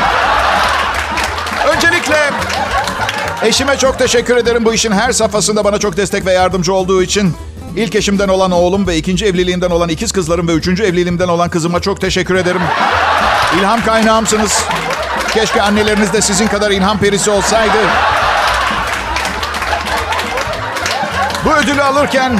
Öncelikle 1.75 2.31
eşime 3.43 3.77
çok 3.77 4.00
teşekkür 4.00 4.38
ederim 4.38 4.65
bu 4.65 4.74
işin 4.74 4.91
her 4.91 5.12
safhasında 5.12 5.63
bana 5.63 5.79
çok 5.79 5.98
destek 5.98 6.25
ve 6.25 6.31
yardımcı 6.31 6.74
olduğu 6.74 7.03
için. 7.03 7.34
İlk 7.75 7.96
eşimden 7.96 8.27
olan 8.27 8.51
oğlum 8.51 8.88
ve 8.88 8.98
ikinci 8.98 9.25
evliliğimden 9.25 9.69
olan 9.69 9.89
ikiz 9.89 10.12
kızlarım 10.12 10.48
ve 10.48 10.53
üçüncü 10.53 10.84
evliliğimden 10.84 11.27
olan 11.27 11.50
kızıma 11.50 11.79
çok 11.79 12.01
teşekkür 12.01 12.36
ederim. 12.36 12.62
İlham 13.60 13.86
kaynağımsınız. 13.86 14.63
Keşke 15.34 15.62
anneleriniz 15.62 16.13
de 16.13 16.22
sizin 16.22 16.48
kadar 16.48 16.72
ilham 16.72 16.98
perisi 17.00 17.29
olsaydı. 17.29 17.77
Bu 21.46 21.53
ödülü 21.53 21.84
alırken 21.84 22.39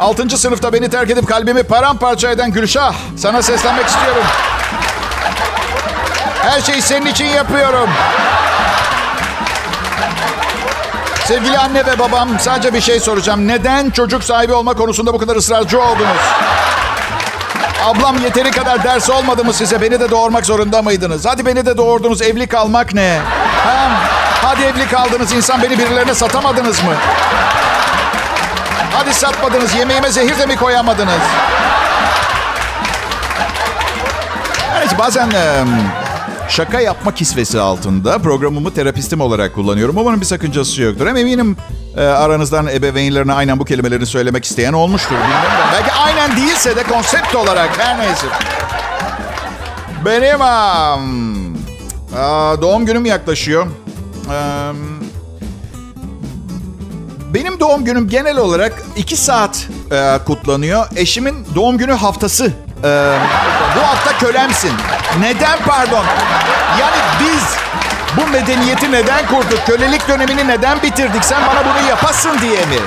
6. 0.00 0.38
sınıfta 0.38 0.72
beni 0.72 0.88
terk 0.90 1.10
edip 1.10 1.28
kalbimi 1.28 1.62
paramparça 1.62 2.30
eden 2.30 2.52
Gülşah 2.52 2.94
sana 3.16 3.42
seslenmek 3.42 3.86
istiyorum. 3.86 4.22
Her 6.42 6.60
şeyi 6.60 6.82
senin 6.82 7.06
için 7.06 7.24
yapıyorum. 7.24 7.90
Sevgili 11.24 11.58
anne 11.58 11.86
ve 11.86 11.98
babam 11.98 12.28
sadece 12.40 12.74
bir 12.74 12.80
şey 12.80 13.00
soracağım. 13.00 13.48
Neden 13.48 13.90
çocuk 13.90 14.24
sahibi 14.24 14.52
olma 14.52 14.74
konusunda 14.74 15.14
bu 15.14 15.18
kadar 15.18 15.36
ısrarcı 15.36 15.80
oldunuz? 15.80 16.20
Ablam 17.84 18.18
yeteri 18.24 18.50
kadar 18.50 18.84
ders 18.84 19.10
olmadı 19.10 19.44
mı 19.44 19.52
size? 19.52 19.80
Beni 19.80 20.00
de 20.00 20.10
doğurmak 20.10 20.46
zorunda 20.46 20.82
mıydınız? 20.82 21.26
Hadi 21.26 21.46
beni 21.46 21.66
de 21.66 21.76
doğurdunuz. 21.76 22.22
Evli 22.22 22.46
kalmak 22.46 22.94
ne? 22.94 23.18
Ha? 23.64 23.90
Hadi 24.42 24.62
evli 24.62 24.88
kaldınız. 24.88 25.32
İnsan 25.32 25.62
beni 25.62 25.78
birilerine 25.78 26.14
satamadınız 26.14 26.82
mı? 26.84 26.92
Hadi 28.94 29.14
satmadınız. 29.14 29.74
Yemeğime 29.74 30.10
zehir 30.10 30.38
de 30.38 30.46
mi 30.46 30.56
koyamadınız? 30.56 31.20
Evet 34.78 34.98
bazen 34.98 35.30
şaka 36.48 36.80
yapma 36.80 37.14
kisvesi 37.14 37.60
altında 37.60 38.18
programımı 38.18 38.74
terapistim 38.74 39.20
olarak 39.20 39.54
kullanıyorum. 39.54 39.96
Umarım 39.96 40.20
bir 40.20 40.26
sakıncası 40.26 40.82
yoktur. 40.82 41.06
Hem 41.06 41.16
eminim 41.16 41.56
aranızdan 41.96 42.66
ebeveynlerine 42.66 43.32
aynen 43.32 43.58
bu 43.58 43.64
kelimeleri 43.64 44.06
söylemek 44.06 44.44
isteyen 44.44 44.72
olmuştur. 44.72 45.10
Bilmiyorum. 45.10 45.48
Belki 45.72 45.92
aynen 45.92 46.36
değilse 46.36 46.76
de 46.76 46.82
konsept 46.82 47.34
olarak 47.34 47.78
her 47.78 47.98
neyse. 47.98 48.26
Benim 50.04 50.40
um, 50.40 51.56
doğum 52.62 52.86
günüm 52.86 53.06
yaklaşıyor. 53.06 53.66
Um, 54.26 54.93
doğum 57.64 57.84
günüm 57.84 58.08
genel 58.08 58.36
olarak 58.36 58.72
iki 58.96 59.16
saat 59.16 59.66
e, 59.92 60.18
kutlanıyor. 60.26 60.86
Eşimin 60.96 61.46
doğum 61.54 61.78
günü 61.78 61.92
haftası. 61.92 62.44
E, 62.84 62.90
bu 63.76 63.80
hafta 63.80 64.18
kölemsin. 64.18 64.70
Neden 65.20 65.58
pardon? 65.66 66.04
Yani 66.80 66.96
biz 67.20 67.42
bu 68.16 68.30
medeniyeti 68.30 68.92
neden 68.92 69.26
kurduk? 69.26 69.66
Kölelik 69.66 70.08
dönemini 70.08 70.48
neden 70.48 70.82
bitirdik? 70.82 71.24
Sen 71.24 71.42
bana 71.46 71.64
bunu 71.64 71.88
yapasın 71.88 72.38
diye 72.40 72.60
mi? 72.60 72.78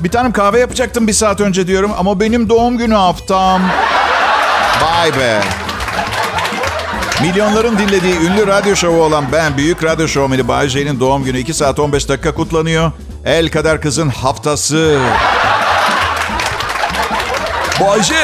Bir 0.00 0.10
tanem 0.10 0.32
kahve 0.32 0.60
yapacaktım 0.60 1.06
bir 1.06 1.12
saat 1.12 1.40
önce 1.40 1.66
diyorum 1.66 1.92
ama 1.98 2.20
benim 2.20 2.48
doğum 2.48 2.78
günü 2.78 2.94
haftam. 2.94 3.62
Vay 4.82 5.16
be. 5.18 5.40
Milyonların 7.22 7.78
dinlediği 7.78 8.14
ünlü 8.20 8.46
radyo 8.46 8.76
şovu 8.76 9.02
olan 9.02 9.24
ben, 9.32 9.56
büyük 9.56 9.84
radyo 9.84 10.08
şovmeni 10.08 10.48
Bay 10.48 10.68
J'nin 10.68 11.00
doğum 11.00 11.24
günü 11.24 11.38
2 11.38 11.54
saat 11.54 11.78
15 11.78 12.08
dakika 12.08 12.34
kutlanıyor. 12.34 12.92
El 13.24 13.48
kadar 13.48 13.80
kızın 13.80 14.08
haftası. 14.08 14.98
Bay 17.80 18.02
J, 18.02 18.14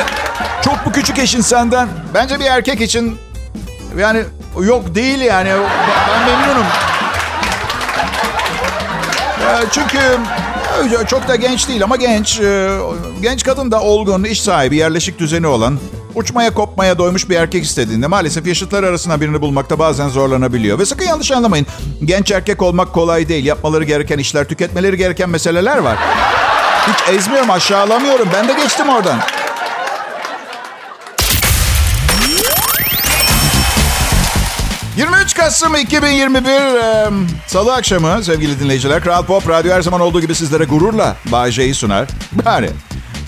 çok 0.65 0.87
mu 0.87 0.93
küçük 0.93 1.19
eşin 1.19 1.41
senden? 1.41 1.89
Bence 2.15 2.41
bir 2.41 2.45
erkek 2.45 2.81
için 2.81 3.19
yani 3.99 4.25
yok 4.61 4.95
değil 4.95 5.21
yani. 5.21 5.51
Ben 6.09 6.27
memnunum. 6.27 6.67
Çünkü 9.71 9.99
çok 11.09 11.29
da 11.29 11.37
genç 11.37 11.69
değil 11.69 11.85
ama 11.85 11.97
genç. 11.97 12.41
Genç 13.23 13.45
kadın 13.45 13.71
da 13.71 13.81
olgun, 13.81 14.25
iş 14.25 14.43
sahibi, 14.43 14.77
yerleşik 14.77 15.19
düzeni 15.19 15.47
olan 15.47 15.79
Uçmaya 16.14 16.54
kopmaya 16.54 16.99
doymuş 16.99 17.31
bir 17.31 17.37
erkek 17.37 17.64
istediğinde 17.64 18.07
maalesef 18.07 18.47
yaşıtlar 18.47 18.85
arasında 18.85 19.21
birini 19.21 19.40
bulmakta 19.40 19.78
bazen 19.78 20.09
zorlanabiliyor. 20.09 20.79
Ve 20.79 20.87
sakın 20.87 21.05
yanlış 21.05 21.33
anlamayın. 21.33 21.66
Genç 22.05 22.31
erkek 22.31 22.62
olmak 22.62 22.92
kolay 22.92 23.29
değil. 23.29 23.44
Yapmaları 23.44 23.85
gereken 23.85 24.18
işler, 24.18 24.48
tüketmeleri 24.48 24.96
gereken 24.96 25.31
meseleler 25.31 25.79
var. 25.79 25.98
Hiç 26.88 27.14
ezmiyorum, 27.14 27.51
aşağılamıyorum. 27.51 28.29
Ben 28.35 28.48
de 28.48 28.53
geçtim 28.53 28.88
oradan. 28.88 29.18
...23 34.98 35.37
Kasım 35.37 35.77
2021 35.77 36.51
e, 36.51 37.09
Salı 37.46 37.75
akşamı 37.75 38.25
sevgili 38.25 38.61
dinleyiciler... 38.61 39.03
...Kral 39.03 39.25
Pop 39.25 39.48
Radyo 39.48 39.75
her 39.75 39.83
zaman 39.83 40.01
olduğu 40.01 40.20
gibi 40.20 40.35
sizlere 40.35 40.64
gururla 40.64 41.16
Bay 41.33 41.51
J'yi 41.51 41.75
sunar. 41.75 42.09
Yani 42.46 42.68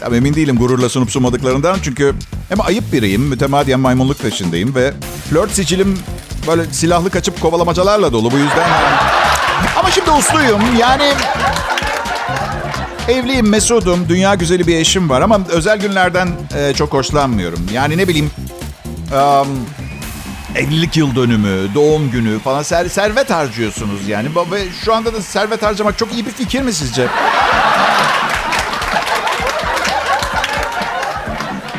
Tabii 0.04 0.16
emin 0.16 0.34
değilim 0.34 0.56
gururla 0.56 0.88
sunup 0.88 1.10
sunmadıklarından. 1.10 1.78
Çünkü 1.82 2.14
hem 2.48 2.60
ayıp 2.60 2.92
biriyim, 2.92 3.22
mütemadiyen 3.22 3.80
maymunluk 3.80 4.18
peşindeyim 4.18 4.74
ve 4.74 4.92
flört 5.30 5.50
sicilim 5.50 5.98
böyle 6.46 6.64
silahlı 6.72 7.10
kaçıp 7.10 7.40
kovalamacalarla 7.40 8.12
dolu. 8.12 8.30
Bu 8.30 8.36
yüzden... 8.36 8.70
Ama 9.78 9.90
şimdi 9.90 10.10
usluyum. 10.10 10.60
Yani 10.78 11.12
evliyim, 13.08 13.48
mesudum, 13.48 14.08
dünya 14.08 14.34
güzeli 14.34 14.66
bir 14.66 14.76
eşim 14.76 15.10
var 15.10 15.20
ama 15.20 15.40
özel 15.48 15.78
günlerden 15.78 16.28
e, 16.58 16.74
çok 16.74 16.92
hoşlanmıyorum. 16.92 17.66
Yani 17.72 17.98
ne 17.98 18.08
bileyim... 18.08 18.30
Um, 19.12 19.48
evlilik 20.54 20.96
yıl 20.96 21.14
dönümü, 21.14 21.74
doğum 21.74 22.10
günü 22.10 22.38
falan 22.38 22.62
ser, 22.62 22.88
servet 22.88 23.30
harcıyorsunuz 23.30 24.08
yani. 24.08 24.28
Ve 24.52 24.64
şu 24.84 24.94
anda 24.94 25.14
da 25.14 25.22
servet 25.22 25.62
harcamak 25.62 25.98
çok 25.98 26.12
iyi 26.12 26.26
bir 26.26 26.30
fikir 26.30 26.62
mi 26.62 26.72
sizce? 26.72 27.08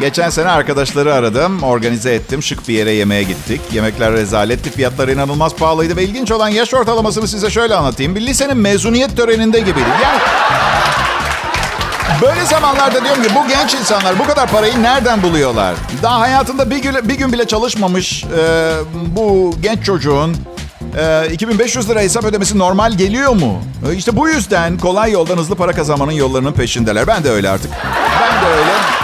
Geçen 0.06 0.30
sene 0.30 0.50
arkadaşları 0.50 1.14
aradım, 1.14 1.64
organize 1.64 2.14
ettim. 2.14 2.44
Şık 2.44 2.68
bir 2.68 2.74
yere 2.74 2.92
yemeğe 2.92 3.24
gittik. 3.24 3.62
Yemekler 3.74 4.14
rezaletti, 4.14 4.72
fiyatlar 4.72 5.08
inanılmaz 5.08 5.56
pahalıydı. 5.56 5.96
Ve 5.96 6.04
ilginç 6.04 6.32
olan 6.32 6.50
yaş 6.50 6.74
ortalamasını 6.74 7.28
size 7.28 7.50
şöyle 7.50 7.76
anlatayım. 7.76 8.16
Bir 8.16 8.22
lisenin 8.22 8.58
mezuniyet 8.58 9.18
töreninde 9.18 9.60
gibiydi. 9.60 9.90
Yani 10.04 10.20
Böyle 12.22 12.46
zamanlarda 12.46 13.04
diyorum 13.04 13.24
ki 13.24 13.30
bu 13.36 13.48
genç 13.48 13.74
insanlar 13.74 14.20
bu 14.20 14.28
kadar 14.28 14.48
parayı 14.52 14.84
nereden 14.84 15.24
buluyorlar? 15.24 15.76
Daha 16.04 16.20
hayatında 16.20 16.70
bir 16.70 16.78
gün, 16.78 16.96
bir 17.04 17.16
gün 17.16 17.34
bile 17.34 17.48
çalışmamış 17.48 18.24
e, 18.24 18.72
bu 19.16 19.56
genç 19.62 19.84
çocuğun 19.86 20.36
e, 20.98 21.28
2500 21.32 21.90
lira 21.90 22.00
hesap 22.00 22.24
ödemesi 22.24 22.60
normal 22.60 22.92
geliyor 22.92 23.32
mu? 23.32 23.62
E, 23.92 23.96
işte 23.96 24.18
bu 24.18 24.30
yüzden 24.30 24.78
kolay 24.78 25.12
yoldan 25.12 25.38
hızlı 25.38 25.56
para 25.56 25.72
kazanmanın 25.72 26.12
yollarının 26.12 26.54
peşindeler. 26.54 27.08
Ben 27.08 27.24
de 27.24 27.30
öyle 27.30 27.50
artık. 27.50 27.72
Ben 28.22 28.42
de 28.42 28.54
öyle. 28.54 28.95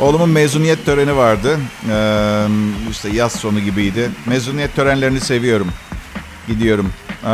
Oğlumun 0.00 0.28
mezuniyet 0.30 0.86
töreni 0.86 1.16
vardı. 1.16 1.58
Ee, 1.90 2.46
işte 2.90 3.08
yaz 3.08 3.32
sonu 3.32 3.60
gibiydi. 3.60 4.10
Mezuniyet 4.26 4.76
törenlerini 4.76 5.20
seviyorum. 5.20 5.68
Gidiyorum. 6.48 6.92
Ee, 7.24 7.28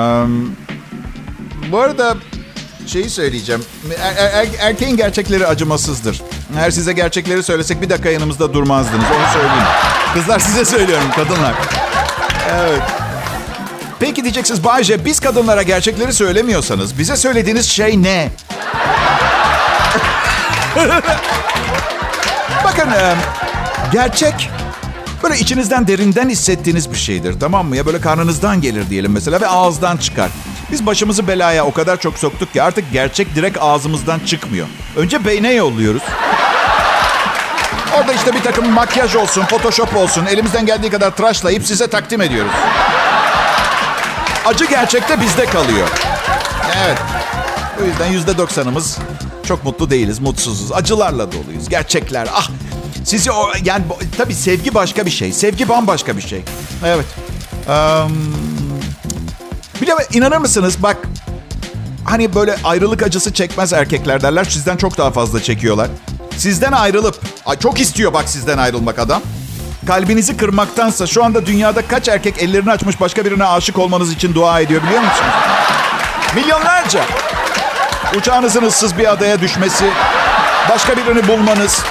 bu 1.72 1.78
arada 1.78 2.16
şeyi 2.86 3.10
söyleyeceğim. 3.10 3.64
Er, 4.02 4.16
er, 4.16 4.32
er, 4.32 4.48
erkeğin 4.60 4.96
gerçekleri 4.96 5.46
acımasızdır. 5.46 6.22
Eğer 6.58 6.70
size 6.70 6.92
gerçekleri 6.92 7.42
söylesek 7.42 7.82
bir 7.82 7.90
dakika 7.90 8.08
yanımızda 8.08 8.54
durmazdınız. 8.54 9.04
Onu 9.16 9.32
söyleyeyim. 9.32 9.66
Kızlar 10.14 10.38
size 10.38 10.64
söylüyorum 10.64 11.08
kadınlar. 11.16 11.54
Evet. 12.54 12.82
Peki 14.00 14.22
diyeceksiniz 14.22 14.64
Bayce 14.64 15.04
biz 15.04 15.20
kadınlara 15.20 15.62
gerçekleri 15.62 16.12
söylemiyorsanız 16.12 16.98
bize 16.98 17.16
söylediğiniz 17.16 17.66
şey 17.66 18.02
ne? 18.02 18.30
Bakın 22.64 22.88
gerçek 23.92 24.50
böyle 25.22 25.38
içinizden 25.38 25.88
derinden 25.88 26.28
hissettiğiniz 26.28 26.90
bir 26.92 26.96
şeydir 26.96 27.40
tamam 27.40 27.66
mı? 27.66 27.76
Ya 27.76 27.86
böyle 27.86 28.00
karnınızdan 28.00 28.60
gelir 28.60 28.90
diyelim 28.90 29.12
mesela 29.12 29.40
ve 29.40 29.46
ağızdan 29.46 29.96
çıkar. 29.96 30.30
Biz 30.72 30.86
başımızı 30.86 31.28
belaya 31.28 31.64
o 31.66 31.72
kadar 31.72 32.00
çok 32.00 32.18
soktuk 32.18 32.52
ki 32.52 32.62
artık 32.62 32.92
gerçek 32.92 33.34
direkt 33.34 33.58
ağzımızdan 33.60 34.18
çıkmıyor. 34.18 34.66
Önce 34.96 35.24
beyne 35.24 35.52
yolluyoruz. 35.52 36.02
Orada 37.98 38.12
işte 38.12 38.34
bir 38.34 38.42
takım 38.42 38.70
makyaj 38.70 39.14
olsun, 39.16 39.44
photoshop 39.44 39.96
olsun, 39.96 40.26
elimizden 40.26 40.66
geldiği 40.66 40.90
kadar 40.90 41.10
tıraşlayıp 41.10 41.66
size 41.66 41.86
takdim 41.86 42.20
ediyoruz. 42.20 42.52
Acı 44.46 44.64
gerçekte 44.64 45.20
bizde 45.20 45.46
kalıyor. 45.46 45.88
Evet. 46.84 46.98
O 47.82 47.84
yüzden 47.84 48.06
yüzde 48.06 48.38
doksanımız 48.38 48.98
çok 49.44 49.64
mutlu 49.64 49.90
değiliz, 49.90 50.18
mutsuzuz. 50.18 50.72
Acılarla 50.72 51.32
doluyuz. 51.32 51.68
Gerçekler. 51.68 52.28
Ah 52.34 52.48
sizi 53.04 53.32
o 53.32 53.48
yani 53.64 53.84
tabii 54.18 54.34
sevgi 54.34 54.74
başka 54.74 55.06
bir 55.06 55.10
şey. 55.10 55.32
Sevgi 55.32 55.68
bambaşka 55.68 56.16
bir 56.16 56.22
şey. 56.22 56.42
Evet. 56.84 57.06
Um, 57.68 58.12
bir 59.82 59.86
de 59.86 59.92
inanır 60.12 60.36
mısınız 60.36 60.82
bak 60.82 60.96
hani 62.04 62.34
böyle 62.34 62.56
ayrılık 62.64 63.02
acısı 63.02 63.32
çekmez 63.32 63.72
erkekler 63.72 64.22
derler. 64.22 64.44
Sizden 64.44 64.76
çok 64.76 64.98
daha 64.98 65.10
fazla 65.10 65.42
çekiyorlar. 65.42 65.88
Sizden 66.36 66.72
ayrılıp 66.72 67.20
çok 67.60 67.80
istiyor 67.80 68.12
bak 68.12 68.28
sizden 68.28 68.58
ayrılmak 68.58 68.98
adam. 68.98 69.22
kalbinizi 69.86 70.36
kırmaktansa 70.36 71.06
şu 71.06 71.24
anda 71.24 71.46
dünyada 71.46 71.82
kaç 71.88 72.08
erkek 72.08 72.42
ellerini 72.42 72.70
açmış 72.70 73.00
başka 73.00 73.24
birine 73.24 73.44
aşık 73.44 73.78
olmanız 73.78 74.12
için 74.12 74.34
dua 74.34 74.60
ediyor 74.60 74.82
biliyor 74.82 75.00
musunuz? 75.00 75.30
Milyonlarca. 76.34 77.04
Uçağınızın 78.16 78.62
ıssız 78.62 78.98
bir 78.98 79.12
adaya 79.12 79.40
düşmesi, 79.40 79.84
başka 80.70 80.96
birini 80.96 81.28
bulmanız, 81.28 81.82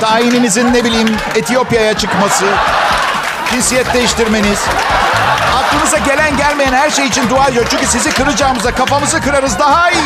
tayininizin 0.00 0.74
ne 0.74 0.84
bileyim 0.84 1.16
Etiyopya'ya 1.34 1.94
çıkması, 1.94 2.44
cinsiyet 3.50 3.94
değiştirmeniz, 3.94 4.58
aklınıza 5.58 5.98
gelen 5.98 6.36
gelmeyen 6.36 6.72
her 6.72 6.90
şey 6.90 7.06
için 7.06 7.30
dua 7.30 7.48
ediyor. 7.48 7.66
Çünkü 7.70 7.86
sizi 7.86 8.10
kıracağımıza 8.10 8.74
kafamızı 8.74 9.20
kırarız 9.20 9.58
daha 9.58 9.90
iyi. 9.90 10.02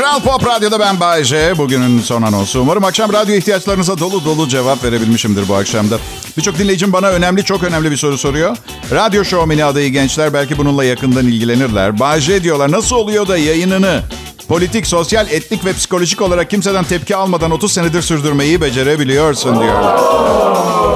Kral 0.00 0.20
Pop 0.20 0.46
Radyo'da 0.46 0.80
ben 0.80 1.00
Bayece. 1.00 1.58
Bugünün 1.58 2.00
son 2.00 2.22
anonsu. 2.22 2.60
Umarım 2.60 2.84
akşam 2.84 3.12
radyo 3.12 3.34
ihtiyaçlarınıza 3.34 3.98
dolu 3.98 4.24
dolu 4.24 4.48
cevap 4.48 4.84
verebilmişimdir 4.84 5.48
bu 5.48 5.54
akşamda. 5.54 5.98
Birçok 6.36 6.58
dinleyicim 6.58 6.92
bana 6.92 7.08
önemli, 7.08 7.44
çok 7.44 7.62
önemli 7.62 7.90
bir 7.90 7.96
soru 7.96 8.18
soruyor. 8.18 8.56
Radyo 8.92 9.24
şovmeni 9.24 9.64
adayı 9.64 9.92
gençler 9.92 10.32
belki 10.34 10.58
bununla 10.58 10.84
yakından 10.84 11.26
ilgilenirler. 11.26 12.00
Bayece 12.00 12.42
diyorlar 12.42 12.72
nasıl 12.72 12.96
oluyor 12.96 13.28
da 13.28 13.38
yayınını 13.38 14.02
politik, 14.48 14.86
sosyal, 14.86 15.30
etnik 15.30 15.64
ve 15.64 15.72
psikolojik 15.72 16.22
olarak 16.22 16.50
kimseden 16.50 16.84
tepki 16.84 17.16
almadan 17.16 17.50
30 17.50 17.72
senedir 17.72 18.02
sürdürmeyi 18.02 18.60
becerebiliyorsun 18.60 19.60
diyorlar. 19.60 20.00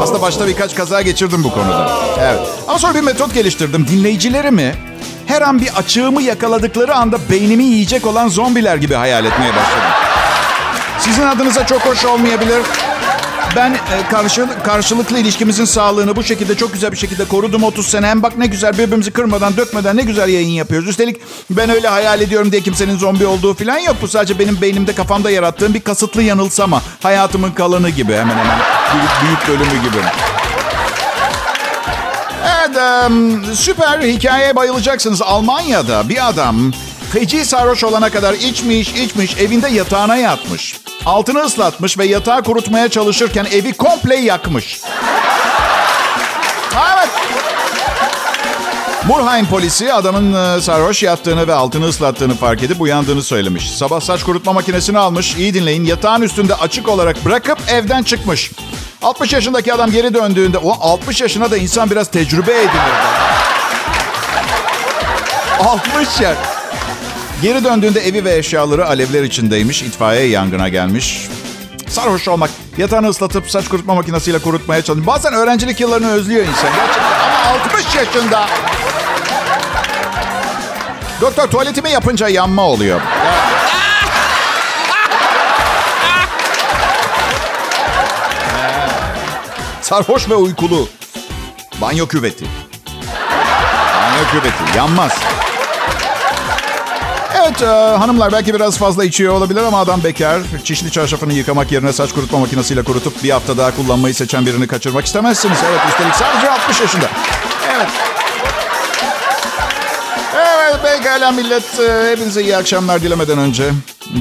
Aslında 0.01 0.23
başta 0.23 0.47
birkaç 0.47 0.75
kaza 0.75 1.03
geçirdim 1.03 1.45
bu 1.45 1.51
konuda. 1.51 1.91
Evet. 2.21 2.41
Ama 2.69 2.79
sonra 2.79 2.95
bir 2.95 3.01
metot 3.01 3.35
geliştirdim. 3.35 3.87
Dinleyicilerimi 3.89 4.75
her 5.27 5.43
an 5.43 5.61
bir 5.61 5.77
açığımı 5.77 6.23
yakaladıkları 6.23 6.95
anda 6.95 7.17
beynimi 7.31 7.65
yiyecek 7.65 8.07
olan 8.07 8.29
zombiler 8.29 8.77
gibi 8.77 8.95
hayal 8.95 9.25
etmeye 9.25 9.51
başladım. 9.51 9.91
Sizin 10.99 11.27
adınıza 11.27 11.67
çok 11.67 11.87
hoş 11.87 12.05
olmayabilir. 12.05 12.63
Ben 13.57 13.71
e, 13.73 14.09
karşı, 14.11 14.47
karşılıklı 14.65 15.19
ilişkimizin 15.19 15.65
sağlığını 15.65 16.17
bu 16.17 16.23
şekilde 16.23 16.57
çok 16.57 16.73
güzel 16.73 16.93
bir 16.93 16.97
şekilde 16.97 17.25
korudum 17.25 17.65
30 17.65 17.87
sene. 17.87 18.07
Hem 18.07 18.23
bak 18.23 18.39
ne 18.39 18.47
güzel 18.47 18.73
birbirimizi 18.73 19.11
kırmadan 19.11 19.57
dökmeden 19.57 19.97
ne 19.97 20.03
güzel 20.03 20.29
yayın 20.29 20.49
yapıyoruz. 20.49 20.89
Üstelik 20.89 21.21
ben 21.51 21.71
öyle 21.71 21.89
hayal 21.89 22.21
ediyorum 22.21 22.53
diye 22.53 22.63
kimsenin 22.63 22.99
zombi 22.99 23.27
olduğu 23.27 23.55
falan 23.55 23.79
yok. 23.79 23.97
Bu 24.03 24.09
sadece 24.09 24.39
benim 24.39 24.61
beynimde 24.61 24.95
kafamda 24.95 25.31
yarattığım 25.31 25.75
bir 25.75 25.81
kasıtlı 25.81 26.23
yanılsama. 26.23 26.83
Hayatımın 27.03 27.51
kalanı 27.51 27.91
gibi 27.91 28.13
hemen 28.13 28.37
hemen. 28.37 28.59
Büyük, 28.95 29.11
büyük 29.23 29.49
bölümü 29.49 29.83
gibi. 29.83 29.99
Evet, 32.69 32.77
süper 33.57 34.01
hikayeye 34.01 34.57
bayılacaksınız. 34.57 35.23
Almanya'da 35.23 36.09
bir 36.09 36.29
adam 36.29 36.73
feci 37.13 37.45
sarhoş 37.45 37.85
olana 37.85 38.11
kadar 38.11 38.35
içmiş, 38.35 38.95
içmiş, 38.95 39.37
evinde 39.37 39.69
yatağına 39.69 40.17
yatmış. 40.17 40.81
Altını 41.07 41.41
ıslatmış 41.41 41.99
ve 41.99 42.07
yatağı 42.07 42.43
kurutmaya 42.43 42.89
çalışırken 42.89 43.47
evi 43.53 43.73
komple 43.73 44.17
yakmış. 44.17 44.81
Evet. 46.95 47.09
Murheim 49.09 49.47
polisi 49.47 49.93
adamın 49.93 50.61
sarhoş 50.61 51.03
yattığını 51.03 51.47
ve 51.49 51.55
altını 51.55 51.89
ıslattığını 51.89 52.35
fark 52.35 52.63
edip 52.63 52.81
uyandığını 52.81 53.23
söylemiş. 53.23 53.71
Sabah 53.71 54.01
saç 54.01 54.23
kurutma 54.23 54.53
makinesini 54.53 54.99
almış. 54.99 55.37
İyi 55.37 55.55
dinleyin. 55.55 55.85
Yatağın 55.85 56.23
üstünde 56.23 56.55
açık 56.55 56.89
olarak 56.89 57.25
bırakıp 57.25 57.59
evden 57.69 58.03
çıkmış. 58.03 58.51
60 59.05 59.33
yaşındaki 59.33 59.75
adam 59.75 59.91
geri 59.91 60.15
döndüğünde 60.15 60.59
o 60.59 60.71
60 60.81 61.21
yaşına 61.21 61.51
da 61.51 61.57
insan 61.57 61.91
biraz 61.91 62.11
tecrübe 62.11 62.53
edinir. 62.53 62.95
60 65.61 66.21
yaş. 66.21 66.37
Geri 67.43 67.65
döndüğünde 67.65 68.01
evi 68.01 68.25
ve 68.25 68.37
eşyaları 68.37 68.87
alevler 68.87 69.23
içindeymiş. 69.23 69.83
İtfaiye 69.83 70.27
yangına 70.27 70.69
gelmiş. 70.69 71.29
Sarhoş 71.89 72.29
olmak, 72.29 72.51
yatağını 72.77 73.09
ıslatıp 73.09 73.51
saç 73.51 73.69
kurutma 73.69 73.95
makinesiyle 73.95 74.39
kurutmaya 74.39 74.83
çalışıyor. 74.83 75.07
Bazen 75.07 75.33
öğrencilik 75.33 75.81
yıllarını 75.81 76.11
özlüyor 76.11 76.47
insan. 76.47 76.71
Gerçekten 76.77 77.21
ama 77.21 77.59
60 77.65 77.95
yaşında. 77.95 78.47
Doktor 81.21 81.47
tuvaletimi 81.49 81.91
yapınca 81.91 82.29
yanma 82.29 82.63
oluyor. 82.63 83.01
Sarhoş 89.85 90.29
ve 90.29 90.35
uykulu. 90.35 90.89
Banyo 91.81 92.09
küveti. 92.09 92.45
Banyo 93.97 94.31
küveti. 94.31 94.79
Yanmaz. 94.79 95.13
Evet 97.41 97.63
e, 97.63 97.67
hanımlar 97.67 98.33
belki 98.33 98.55
biraz 98.55 98.79
fazla 98.79 99.05
içiyor 99.05 99.35
olabilir 99.35 99.63
ama 99.63 99.81
adam 99.81 100.05
bekar. 100.05 100.41
Çişli 100.65 100.91
çarşafını 100.91 101.33
yıkamak 101.33 101.73
yerine 101.73 101.93
saç 101.93 102.13
kurutma 102.13 102.39
makinesiyle 102.39 102.83
kurutup 102.83 103.25
bir 103.25 103.31
hafta 103.31 103.57
daha 103.57 103.77
kullanmayı 103.77 104.15
seçen 104.15 104.47
birini 104.47 104.67
kaçırmak 104.67 105.07
istemezsiniz. 105.07 105.59
Evet 105.71 105.81
üstelik 105.89 106.15
sadece 106.15 106.51
60 106.51 106.81
yaşında. 106.81 107.11
Evet. 107.77 107.89
Evet 110.37 110.77
pekala 110.83 111.33
millet. 111.33 111.81
E, 111.81 112.11
hepinize 112.11 112.43
iyi 112.43 112.57
akşamlar 112.57 113.03
dilemeden 113.03 113.39
önce 113.39 113.71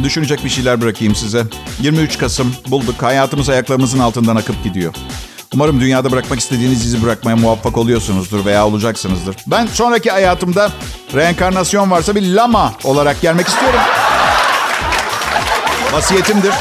düşünecek 0.04 0.44
bir 0.44 0.50
şeyler 0.50 0.82
bırakayım 0.82 1.16
size. 1.16 1.44
23 1.80 2.18
Kasım 2.18 2.56
bulduk. 2.68 3.04
Hayatımız 3.04 3.50
ayaklarımızın 3.50 4.00
altından 4.00 4.36
akıp 4.36 4.64
gidiyor. 4.64 4.94
Umarım 5.54 5.82
dünyada 5.82 6.12
bırakmak 6.12 6.40
istediğiniz 6.40 6.86
izi 6.86 7.04
bırakmaya 7.04 7.36
muvaffak 7.36 7.78
oluyorsunuzdur 7.78 8.46
veya 8.46 8.68
olacaksınızdır. 8.68 9.36
Ben 9.48 9.68
sonraki 9.68 10.12
hayatımda 10.12 10.72
reenkarnasyon 11.14 11.92
varsa 11.92 12.16
bir 12.16 12.34
lama 12.34 12.74
olarak 12.84 13.22
gelmek 13.22 13.48
istiyorum. 13.48 13.80
Vasiyetimdir. 15.94 16.54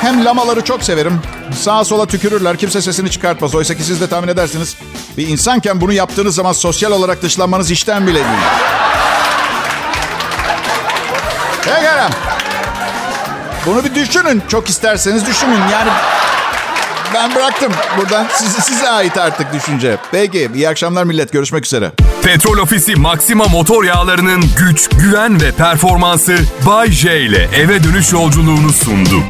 Hem 0.00 0.24
lamaları 0.24 0.64
çok 0.64 0.82
severim. 0.82 1.20
Sağa 1.60 1.84
sola 1.84 2.06
tükürürler. 2.06 2.56
Kimse 2.56 2.82
sesini 2.82 3.10
çıkartmaz. 3.10 3.54
Oysa 3.54 3.74
ki 3.74 3.82
siz 3.84 4.00
de 4.00 4.06
tahmin 4.06 4.28
edersiniz. 4.28 4.76
Bir 5.16 5.28
insanken 5.28 5.80
bunu 5.80 5.92
yaptığınız 5.92 6.34
zaman 6.34 6.52
sosyal 6.52 6.92
olarak 6.92 7.22
dışlanmanız 7.22 7.70
işten 7.70 8.06
bile 8.06 8.14
değil. 8.14 8.26
Pekala. 11.64 12.10
Bunu 13.66 13.84
bir 13.84 13.94
düşünün. 13.94 14.42
Çok 14.48 14.68
isterseniz 14.68 15.26
düşünün. 15.26 15.68
Yani 15.72 15.90
ben 17.14 17.34
bıraktım. 17.34 17.72
Buradan 17.98 18.26
size, 18.34 18.60
size 18.60 18.88
ait 18.88 19.18
artık 19.18 19.52
düşünce. 19.52 19.96
Peki 20.12 20.50
iyi 20.54 20.68
akşamlar 20.68 21.04
millet. 21.04 21.32
Görüşmek 21.32 21.66
üzere. 21.66 21.92
Petrol 22.22 22.58
Ofisi 22.58 22.96
Maxima 22.96 23.44
motor 23.44 23.84
yağlarının 23.84 24.44
güç, 24.58 24.88
güven 24.88 25.40
ve 25.40 25.52
performansı 25.52 26.36
Bay 26.66 26.90
J 26.90 27.20
ile 27.20 27.48
eve 27.56 27.84
dönüş 27.84 28.12
yolculuğunu 28.12 28.72
sundu. 28.72 29.22